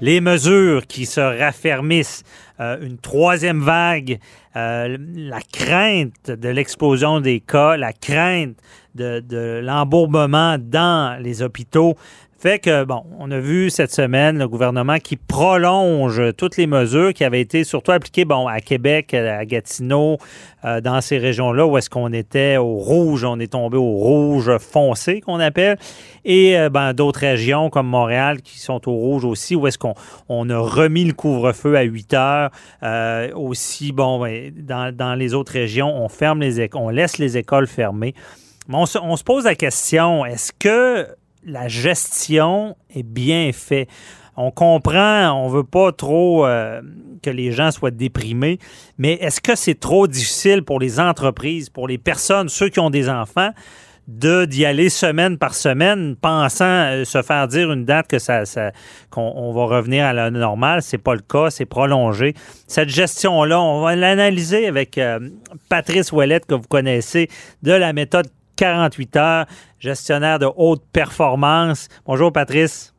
[0.00, 2.22] les mesures qui se raffermissent,
[2.60, 4.18] euh, une troisième vague,
[4.56, 8.56] euh, la crainte de l'explosion des cas, la crainte
[8.94, 11.96] de, de l'embourbement dans les hôpitaux,
[12.38, 17.14] fait que, bon, on a vu cette semaine le gouvernement qui prolonge toutes les mesures
[17.14, 20.18] qui avaient été surtout appliquées, bon, à Québec, à Gatineau,
[20.66, 24.58] euh, dans ces régions-là où est-ce qu'on était au rouge, on est tombé au rouge
[24.58, 25.78] foncé qu'on appelle,
[26.26, 29.94] et euh, ben, d'autres régions comme Montréal qui sont au rouge aussi, où est-ce qu'on
[30.28, 32.50] on a remis le couvre-feu à 8 heures.
[32.82, 37.38] Euh, aussi, bon, ben, dans, dans, les autres régions, on ferme les on laisse les
[37.38, 38.14] écoles fermées.
[38.68, 41.06] Mais on se, on se pose la question, est-ce que
[41.46, 43.88] la gestion est bien faite.
[44.36, 46.82] On comprend, on veut pas trop euh,
[47.22, 48.58] que les gens soient déprimés,
[48.98, 52.90] mais est-ce que c'est trop difficile pour les entreprises, pour les personnes, ceux qui ont
[52.90, 53.50] des enfants,
[54.08, 58.42] de d'y aller semaine par semaine, pensant euh, se faire dire une date que ça,
[59.10, 62.34] qu'on va revenir à la normale, c'est pas le cas, c'est prolongé.
[62.66, 65.18] Cette gestion-là, on va l'analyser avec euh,
[65.68, 67.28] Patrice Ouellette que vous connaissez
[67.62, 68.26] de la méthode
[68.56, 69.46] 48 heures,
[69.86, 71.88] gestionnaire de haute performance.
[72.06, 72.92] Bonjour, Patrice.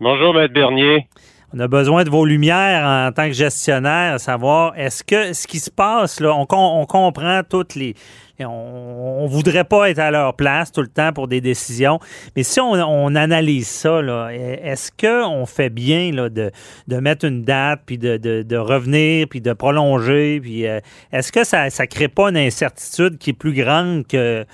[0.00, 1.08] Bonjour, Maître Bernier.
[1.52, 5.58] On a besoin de vos lumières en tant que gestionnaire, savoir est-ce que ce qui
[5.58, 7.94] se passe là, on, comprend toutes les,
[8.38, 11.98] on, ne voudrait pas être à leur place tout le temps pour des décisions,
[12.36, 14.00] mais si on, analyse ça,
[14.32, 16.50] est-ce qu'on fait bien là, de,
[16.88, 20.80] mettre une date, puis de, revenir, puis de prolonger, puis euh,
[21.12, 24.46] est-ce que ça ne crée pas une incertitude qui est plus grande que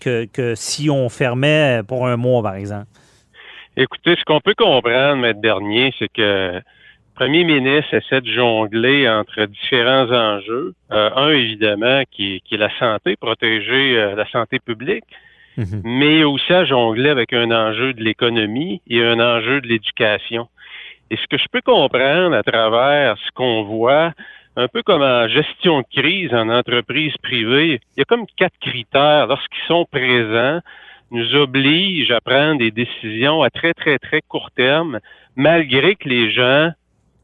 [0.00, 2.86] que, si on fermait pour un mois, par exemple?
[3.76, 6.62] Écoutez, ce qu'on peut comprendre, Maître Dernier, c'est que le
[7.14, 10.74] premier ministre essaie de jongler entre différents enjeux.
[10.90, 15.04] Euh, un, évidemment, qui, est la santé, protéger euh, la santé publique,
[15.56, 15.82] mhm.
[15.84, 20.48] mais aussi à jongler avec un enjeu de l'économie et un enjeu de l'éducation.
[21.10, 24.12] Et ce que je peux comprendre à travers ce qu'on voit,
[24.60, 28.58] un peu comme en gestion de crise en entreprise privée, il y a comme quatre
[28.60, 30.60] critères lorsqu'ils sont présents
[31.10, 35.00] nous obligent à prendre des décisions à très, très, très court terme,
[35.34, 36.70] malgré que les gens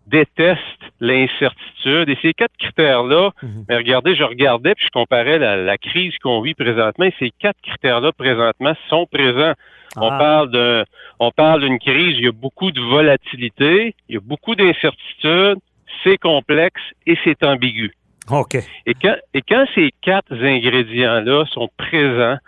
[0.07, 0.61] détestent
[1.01, 2.09] l'incertitude.
[2.09, 3.65] Et ces quatre critères-là, mhm.
[3.69, 7.61] mais regardez, je regardais puis je comparais la, crise qu'on vit présentement et ces quatre
[7.63, 9.53] critères-là présentement sont présents.
[9.97, 10.19] On ah.
[10.19, 10.85] parle de,
[11.19, 15.59] on parle d'une crise, il y a beaucoup de volatilité, il y a beaucoup d'incertitudes,
[16.05, 17.93] c'est complexe et c'est ambigu.
[18.31, 18.57] OK.
[18.87, 22.39] Et quand, et quand ces quatre ingrédients-là sont présents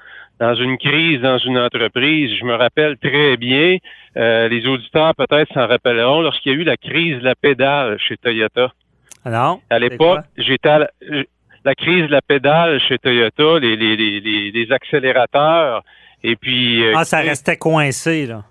[0.41, 3.79] dans une crise, dans une entreprise, je me rappelle très bien,
[4.17, 7.99] euh, les auditeurs peut-être s'en rappelleront, lorsqu'il y a eu la crise de la pédale
[7.99, 8.73] chez Toyota.
[9.25, 9.61] Alors?
[9.69, 10.89] À l'époque, j'étais à
[11.65, 15.83] la, crise de la pédale chez Toyota, les, les, les, les accélérateurs,
[16.23, 16.85] et puis...
[16.85, 18.45] Euh, ah, ça restait coincé, là.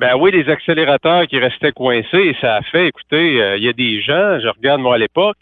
[0.00, 3.72] Ben oui, les accélérateurs qui restaient coincés, ça a fait, écoutez, euh, il y a
[3.72, 5.36] des gens, je regarde moi à l'époque,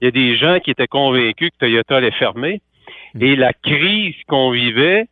[0.00, 2.60] il y a des gens qui étaient convaincus que Toyota allait fermer.
[3.18, 5.06] Et la crise qu'on vivait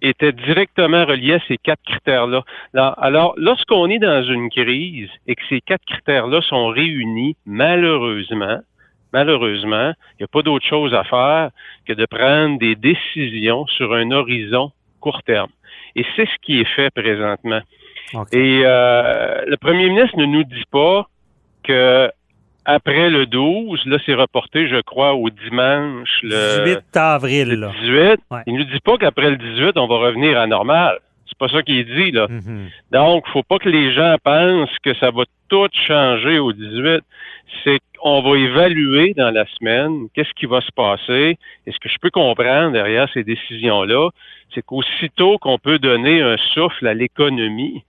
[0.00, 2.44] était directement reliée à ces quatre critères-là.
[2.74, 8.60] Alors, lorsqu'on est dans une crise et que ces quatre critères-là sont réunis, malheureusement,
[9.12, 11.50] malheureusement, il n'y a pas d'autre chose à faire
[11.86, 15.50] que de prendre des décisions sur un horizon court terme.
[15.96, 17.60] Et c'est ce qui est fait présentement.
[18.32, 21.08] Et euh, le premier ministre ne nous dit pas
[21.62, 22.10] que
[22.64, 26.20] après le 12, là, c'est reporté, je crois, au dimanche.
[26.22, 27.48] Le 18 avril.
[27.50, 28.44] Le 18.
[28.46, 30.98] Il nous dit pas qu'après le 18, on va revenir à normal.
[31.26, 32.26] C'est pas ça qu'il dit, là.
[32.26, 32.68] Mm-hmm.
[32.92, 37.02] Donc, faut pas que les gens pensent que ça va tout changer au 18.
[37.62, 41.38] C'est qu'on va évaluer dans la semaine qu'est-ce qui va se passer.
[41.66, 44.10] Et ce que je peux comprendre derrière ces décisions-là,
[44.54, 47.84] c'est qu'aussitôt qu'on peut donner un souffle à l'économie,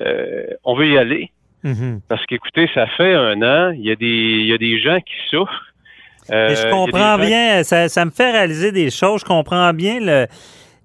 [0.00, 1.30] euh, on veut y aller.
[1.64, 2.00] Mm-hmm.
[2.08, 4.98] Parce qu'écoutez, ça fait un an, il y a des, il y a des gens
[5.00, 5.74] qui souffrent.
[6.30, 9.22] Euh, je comprends bien, ça, ça, me fait réaliser des choses.
[9.22, 10.26] Je comprends bien le,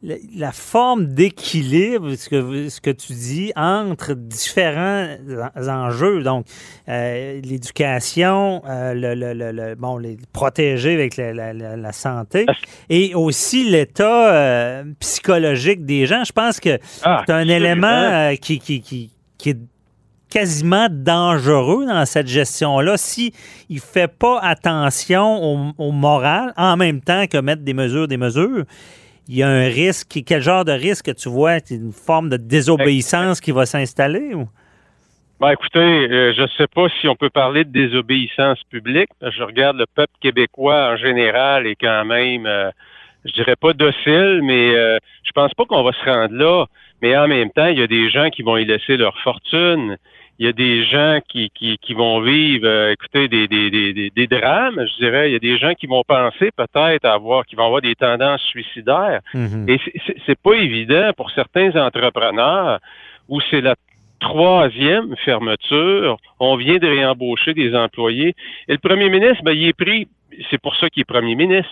[0.03, 5.15] la forme d'équilibre, ce que, ce que tu dis, entre différents
[5.55, 6.45] enjeux, donc
[6.89, 12.45] euh, l'éducation, euh, le, le, le, bon, les protéger avec la, la, santé,
[12.89, 16.23] et aussi l'état euh, psychologique des gens.
[16.25, 19.59] Je pense que ah, c'est un élément qui, qui, qui, qui, est
[20.29, 23.33] quasiment dangereux dans cette gestion-là si
[23.69, 28.65] il fait pas attention au, moral en même temps que mettre des mesures, des mesures.
[29.27, 30.19] Il y a un risque.
[30.25, 31.57] Quel genre de risque tu vois?
[31.71, 34.33] Une forme de désobéissance qui va s'installer?
[34.33, 34.47] Ou?
[35.39, 39.09] Ben, écoutez, euh, je ne sais pas si on peut parler de désobéissance publique.
[39.21, 42.69] Je regarde le peuple québécois en général et quand même, euh,
[43.25, 46.65] je dirais pas docile, mais euh, je pense pas qu'on va se rendre là.
[47.01, 49.97] Mais en même temps, il y a des gens qui vont y laisser leur fortune.
[50.39, 54.09] Il y a des gens qui, qui, qui vont vivre, euh, écoutez, des, des, des,
[54.09, 55.29] des, drames, je dirais.
[55.29, 58.41] Il y a des gens qui vont penser peut-être avoir, qui vont avoir des tendances
[58.41, 59.21] suicidaires.
[59.33, 59.69] Mhm.
[59.69, 59.79] Et
[60.25, 62.79] c'est pas évident pour certains entrepreneurs
[63.29, 63.75] où c'est la
[64.19, 66.17] troisième fermeture.
[66.39, 68.33] On vient de réembaucher des employés.
[68.67, 70.07] Et le premier ministre, ben, il est pris,
[70.49, 71.71] c'est pour ça qu'il est premier ministre.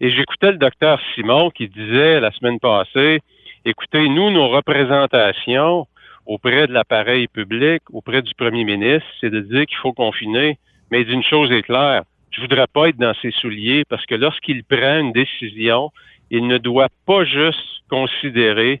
[0.00, 3.20] Et j'écoutais le docteur Simon qui disait la semaine passée,
[3.64, 5.86] écoutez, nous, nos représentations
[6.26, 10.58] auprès de l'appareil public, auprès du premier ministre, c'est de dire qu'il faut confiner.
[10.90, 14.64] Mais d'une chose est claire, je voudrais pas être dans ses souliers parce que lorsqu'il
[14.64, 15.90] prend une décision,
[16.30, 18.80] il ne doit pas juste considérer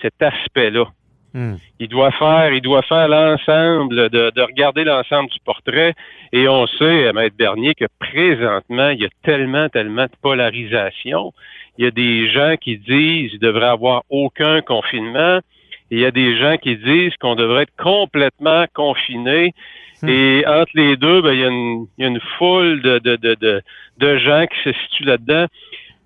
[0.00, 0.86] cet aspect-là.
[1.34, 1.54] Hmm.
[1.80, 5.94] Il doit faire, il doit faire l'ensemble, de, de, regarder l'ensemble du portrait.
[6.32, 11.32] Et on sait, à Maître Bernier, que présentement, il y a tellement, tellement de polarisation.
[11.78, 15.40] Il y a des gens qui disent qu'il devrait avoir aucun confinement.
[15.92, 19.54] Il y a des gens qui disent qu'on devrait être complètement confiné.
[20.00, 20.08] Hmm.
[20.08, 22.98] Et entre les deux, ben, il, y a une, il y a une foule de,
[22.98, 23.62] de, de, de,
[23.98, 25.44] de gens qui se situent là-dedans.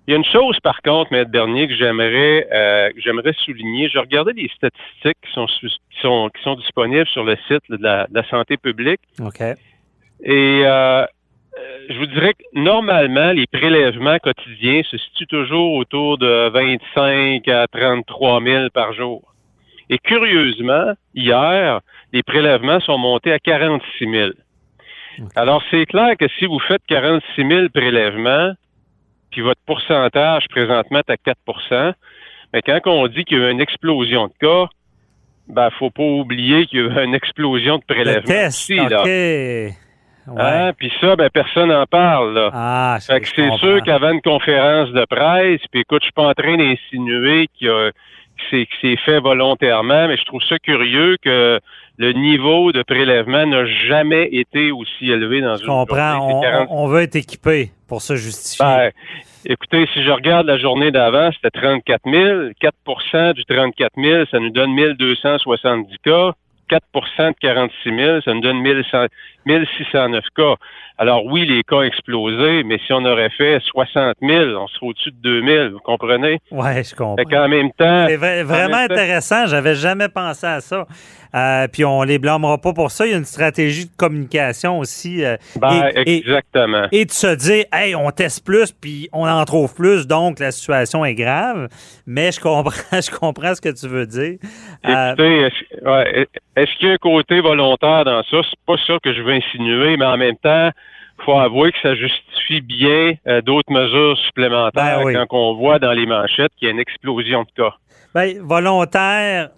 [0.05, 3.87] Il y a une chose, par contre, Maître Bernier, que j'aimerais euh, j'aimerais souligner.
[3.87, 7.77] Je regardais les statistiques qui sont, qui sont, qui sont disponibles sur le site de
[7.79, 8.99] la, de la santé publique.
[9.21, 9.41] OK.
[10.23, 11.05] Et euh,
[11.89, 17.67] je vous dirais que normalement, les prélèvements quotidiens se situent toujours autour de 25 à
[17.67, 19.21] 33 000 par jour.
[19.89, 21.79] Et curieusement, hier,
[22.13, 24.29] les prélèvements sont montés à 46 000.
[25.35, 28.53] Alors, c'est clair que si vous faites 46 000 prélèvements,
[29.31, 31.93] puis votre pourcentage présentement est à 4%
[32.53, 34.69] mais quand on dit qu'il y a eu une explosion de cas,
[35.47, 38.21] ben, faut pas oublier qu'il y a eu une explosion de prélèvements.
[38.25, 39.03] test, aussi, là.
[39.03, 39.73] Ouais.
[40.43, 40.73] Hein?
[40.77, 42.33] Puis ça, ben, personne n'en parle.
[42.33, 42.49] Là.
[42.53, 46.57] Ah, c'est sûr qu'avant une conférence de presse, puis écoute, je suis pas en train
[46.57, 47.91] d'insinuer qu'il y a-
[48.49, 51.59] c'est que c'est fait volontairement, mais je trouve ça curieux que
[51.97, 56.15] le niveau de prélèvement n'a jamais été aussi élevé dans Je une comprends.
[56.17, 56.33] journée.
[56.35, 58.65] On, C'est 40 on- on veut être équipé pour se justifier.
[58.65, 58.91] ben,
[59.45, 62.49] écoutez, si je regarde la journée d'avant, c'était 34 000.
[62.61, 66.31] 4% du 34 000, ça nous donne 1270 cas.
[66.69, 69.05] 4% de 46 000, ça nous donne 1100
[69.45, 70.55] 1609 cas.
[70.97, 74.87] Alors oui, les cas ont explosé, mais si on aurait fait 60 000, on serait
[74.87, 76.39] au-dessus de 2000, vous comprenez?
[76.51, 77.15] ouais, je comprends.
[77.15, 78.07] Fait qu'en même temps...
[78.09, 79.45] C'est vra- en vraiment même temps- intéressant.
[79.45, 80.85] J'avais jamais pensé à ça.
[81.35, 83.05] Euh, puis on les blâmera pas pour ça.
[83.05, 85.23] Il y a une stratégie de communication aussi.
[85.23, 86.87] euh, Ben, et, exactement.
[86.91, 90.51] et de se dire, hey, on teste plus, puis on en trouve plus, donc la
[90.51, 91.67] situation est grave.
[92.07, 94.37] Mais je comprends, je comprends ce que tu veux dire.
[94.87, 95.49] Euh, Écoutez,
[96.57, 98.37] est-ce qu'il y a un côté volontaire dans ça?
[98.49, 100.71] C'est pas ça que je veux insinuer, mais en même temps,
[101.23, 105.13] faut avouer que ça justifie bien euh, d'autres mesures supplémentaires Ben oui.
[105.13, 107.75] quand on voit dans les manchettes qu'il y a une explosion de cas.
[108.13, 109.49] Ben, volontaire,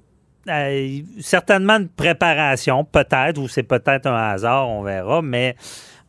[0.50, 5.56] euh, certainement une préparation, peut-être, ou c'est peut-être un hasard, on verra, mais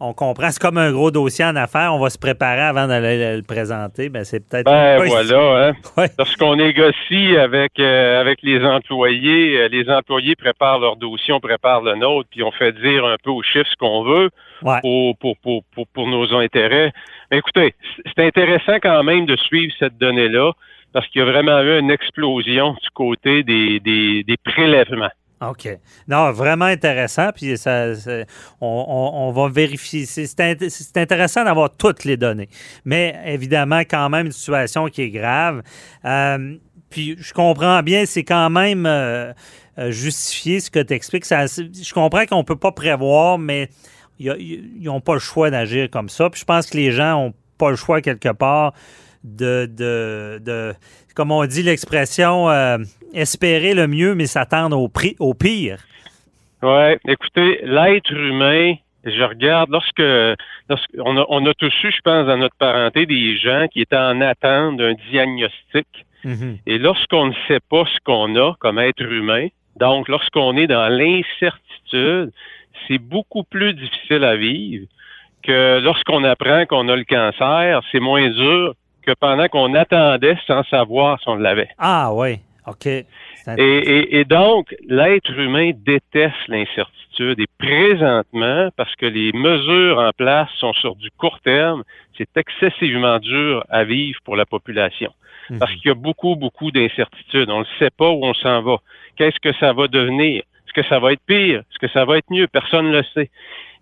[0.01, 0.51] on comprend.
[0.51, 4.09] C'est comme un gros dossier en affaires, on va se préparer avant d'aller le, présenter.
[4.09, 4.65] Ben, c'est peut-être.
[4.65, 5.73] Ben voilà, hein.
[5.97, 6.09] Ouais.
[6.19, 11.83] Lorsqu'on négocie avec euh, avec les employés, euh, les employés préparent leur dossier, on prépare
[11.83, 14.31] le nôtre, puis on fait dire un peu aux chiffres ce qu'on veut
[14.63, 14.81] Ouais.
[14.83, 16.93] pour, pour, pour, pour, pour nos intérêts.
[17.31, 17.75] Mais écoutez,
[18.15, 20.53] c'est intéressant quand même de suivre cette donnée-là,
[20.93, 25.09] parce qu'il y a vraiment eu une explosion du côté des, des, des prélèvements.
[25.41, 25.69] OK.
[26.07, 27.31] Non, vraiment intéressant.
[27.35, 27.93] Puis ça,
[28.61, 28.67] on,
[29.29, 30.05] on- va vérifier.
[30.05, 32.49] C'est c'est int- c'est intéressant d'avoir toutes les données.
[32.85, 35.63] Mais évidemment, quand même, une situation qui est grave.
[36.05, 36.57] Euh,
[36.91, 39.33] puis je comprends bien, c'est quand même euh,
[39.79, 41.25] euh, justifié ce que tu expliques.
[41.25, 43.71] Ça, je comprends qu'on ne peut pas prévoir, mais
[44.19, 46.29] ils n'ont pas le choix d'agir comme ça.
[46.29, 48.75] Puis je pense que les gens n'ont pas le choix quelque part
[49.25, 50.73] de, de, de
[51.15, 52.79] comme on dit l'expression, euh,
[53.13, 55.79] espérer le mieux, mais s'attendre au, prix, au pire.
[56.63, 60.03] Ouais, écoutez, l'être humain, je regarde lorsque,
[60.69, 63.81] lorsque on, a, on a tous eu, je pense, dans notre parenté, des gens qui
[63.81, 65.87] étaient en attente d'un diagnostic.
[66.67, 70.89] Et lorsqu'on ne sait pas ce qu'on a comme être humain, donc lorsqu'on est dans
[70.89, 72.31] l'incertitude,
[72.87, 74.87] c'est beaucoup plus difficile à vivre
[75.43, 80.63] que lorsqu'on apprend qu'on a le cancer, c'est moins dur que pendant qu'on attendait sans
[80.65, 81.69] savoir si on l'avait.
[81.79, 82.87] Ah oui, OK.
[83.57, 87.41] Et, donc, l'être humain déteste l'incertitude.
[87.41, 91.83] Et présentement, parce que les mesures en place sont sur du court terme,
[92.17, 95.13] c'est excessivement dur à vivre pour la population.
[95.59, 95.79] Parce mhm.
[95.79, 97.51] qu'il y a beaucoup, beaucoup d'incertitudes.
[97.51, 98.77] On ne sait pas où on s'en va.
[99.17, 100.43] Qu'est-ce que ça va devenir?
[100.67, 101.61] Est-ce que ça va être pire?
[101.61, 102.47] Est-ce que ça va être mieux?
[102.47, 103.31] Personne ne le sait.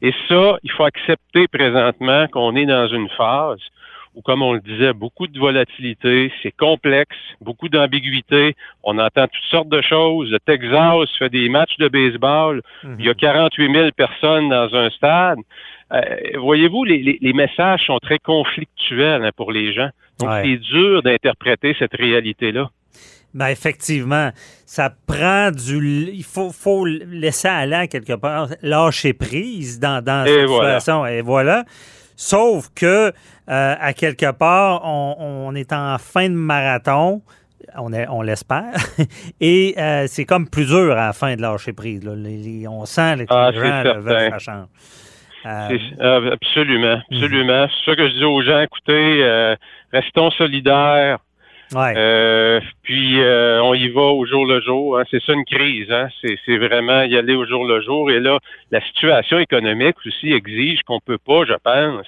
[0.00, 3.60] Et ça, il faut accepter présentement qu'on est dans une phase
[4.14, 9.50] où, comme on le disait, beaucoup de volatilité, c'est complexe, beaucoup d'ambiguïté, on entend toutes
[9.50, 10.30] sortes de choses.
[10.30, 12.62] Le Texas fait des matchs de baseball,
[12.98, 13.74] il y a 48 mhm.
[13.74, 15.38] 000 personnes dans un stade.
[15.92, 16.00] Euh,
[16.38, 19.88] voyez-vous, les, messages sont très conflictuels hein, pour les gens.
[20.18, 22.70] Donc, c'est dur d'interpréter cette réalité-là.
[23.34, 24.30] Ben effectivement,
[24.64, 26.08] ça prend du.
[26.12, 31.06] Il faut, faut laisser aller quelque part, lâcher prise dans, dans cette situation.
[31.06, 31.64] Et voilà.
[32.20, 33.12] Sauf que, euh,
[33.46, 37.22] à quelque part, on, est en fin de marathon.
[37.76, 38.74] On, on l'espère.
[39.40, 42.02] Et euh, c'est comme plus dur à la fin de lâcher prise.
[42.68, 44.66] on sent que ah, les gens veulent ça change.
[45.46, 47.62] Euh, absolument, absolument.
[47.62, 47.68] Mhm.
[47.70, 49.54] C'est ça que je dis aux gens, écoutez,
[49.92, 51.18] restons solidaires,
[51.74, 54.98] euh, puis euh, on y va au jour le jour.
[54.98, 55.04] Hein.
[55.10, 55.90] C'est ça une crise.
[55.90, 56.08] Hein.
[56.22, 58.10] C'est vraiment y aller au jour le jour.
[58.10, 58.38] Et là,
[58.70, 62.06] la situation économique aussi exige qu'on peut pas, je pense,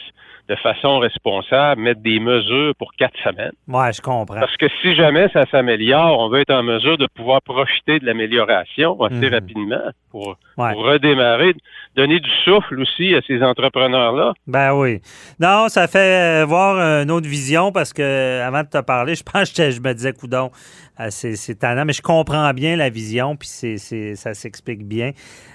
[0.51, 3.53] de façon responsable, mettre des mesures pour quatre semaines.
[3.69, 4.41] Oui, je comprends.
[4.41, 8.05] Parce que si jamais ça s'améliore, on veut être en mesure de pouvoir profiter de
[8.05, 9.35] l'amélioration assez mhm.
[9.35, 11.55] rapidement pour, redémarrer,
[11.95, 14.33] donner du souffle aussi à ces entrepreneurs-là.
[14.49, 15.01] Ben oui.
[15.39, 19.23] Non, ça fait euh, voir une autre vision parce que avant de te parler, je
[19.23, 20.51] pense que je me disais, coudon,
[20.99, 25.13] euh, c'est tannant, mais je comprends bien la vision, puis c'est ça s'explique bien.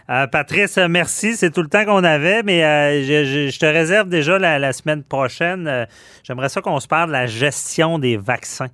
[0.10, 1.36] Euh, Patrice, merci.
[1.36, 5.88] C'est tout le temps qu'on avait, mais euh, je, te réserve déjà la, semaine prochaine.
[6.24, 8.70] J'aimerais ça qu'on se parle de la gestion des vaccins.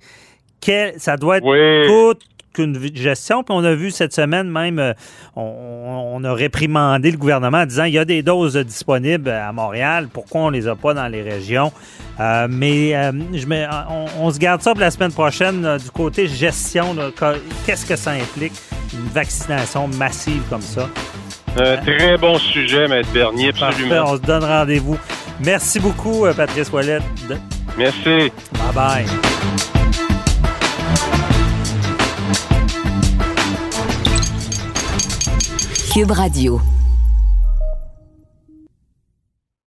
[0.98, 3.42] ça doit être toute qu'une gestion.
[3.42, 4.92] Puis on a vu cette semaine même, euh,
[5.36, 10.08] on, a réprimandé le gouvernement en disant il y a des doses disponibles à Montréal,
[10.12, 11.72] pourquoi on les a pas dans les régions?
[12.20, 13.46] Euh, mais euh, je
[14.20, 16.94] on, se garde ça pour la semaine prochaine du côté gestion.
[17.66, 18.52] Qu'est-ce que ça implique,
[18.92, 20.88] une vaccination massive comme ça?
[21.56, 24.04] Un très bon sujet, Maître Bernier, absolument.
[24.06, 24.98] on se donne rendez-vous.
[25.44, 27.00] Merci beaucoup, Patrice Wallet.
[27.76, 28.30] Merci.
[28.52, 29.06] Bye bye.
[35.92, 36.60] Cube Radio.